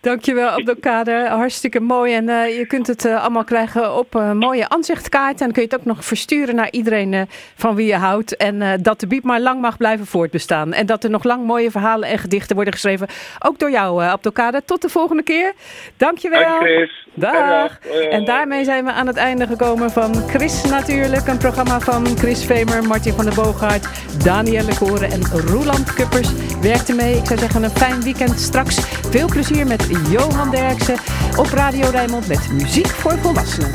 [0.00, 1.28] Dankjewel, Abdelkader.
[1.28, 2.14] Hartstikke mooi.
[2.14, 5.32] En eh, je kunt het eh, allemaal krijgen op een mooie aanzichtkaart.
[5.32, 7.22] En dan kun je het ook nog versturen naar iedereen eh,
[7.54, 8.36] van wie je houdt.
[8.36, 10.72] En eh, dat de Biep maar lang mag blijven voortbestaan.
[10.72, 13.08] En dat er nog lang mooie verhalen en gedichten worden geschreven.
[13.38, 14.64] Ook door jou, Abdelkader.
[14.64, 15.52] Tot de volgende keer.
[15.96, 16.40] Dankjewel.
[16.40, 17.08] Dank Chris.
[17.14, 17.78] Dag.
[18.10, 21.26] En daarmee zijn we aan het einde gekomen van Chris Natuurlijk.
[21.26, 23.88] Een programma van Chris Vemer, Martin van der Boogaard,
[24.24, 26.28] Danielle Koren en Roeland Kuppers
[26.60, 27.16] werkten mee.
[27.16, 28.80] Ik zou zeggen een fijn weekend straks.
[29.10, 30.98] Veel plezier met Johan Derksen
[31.36, 33.72] op Radio Rijnmond met muziek voor volwassenen.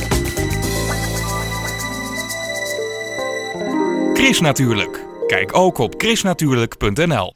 [4.13, 5.05] Chris Natuurlijk.
[5.27, 7.33] Kijk ook op chrisnatuurlijk.nl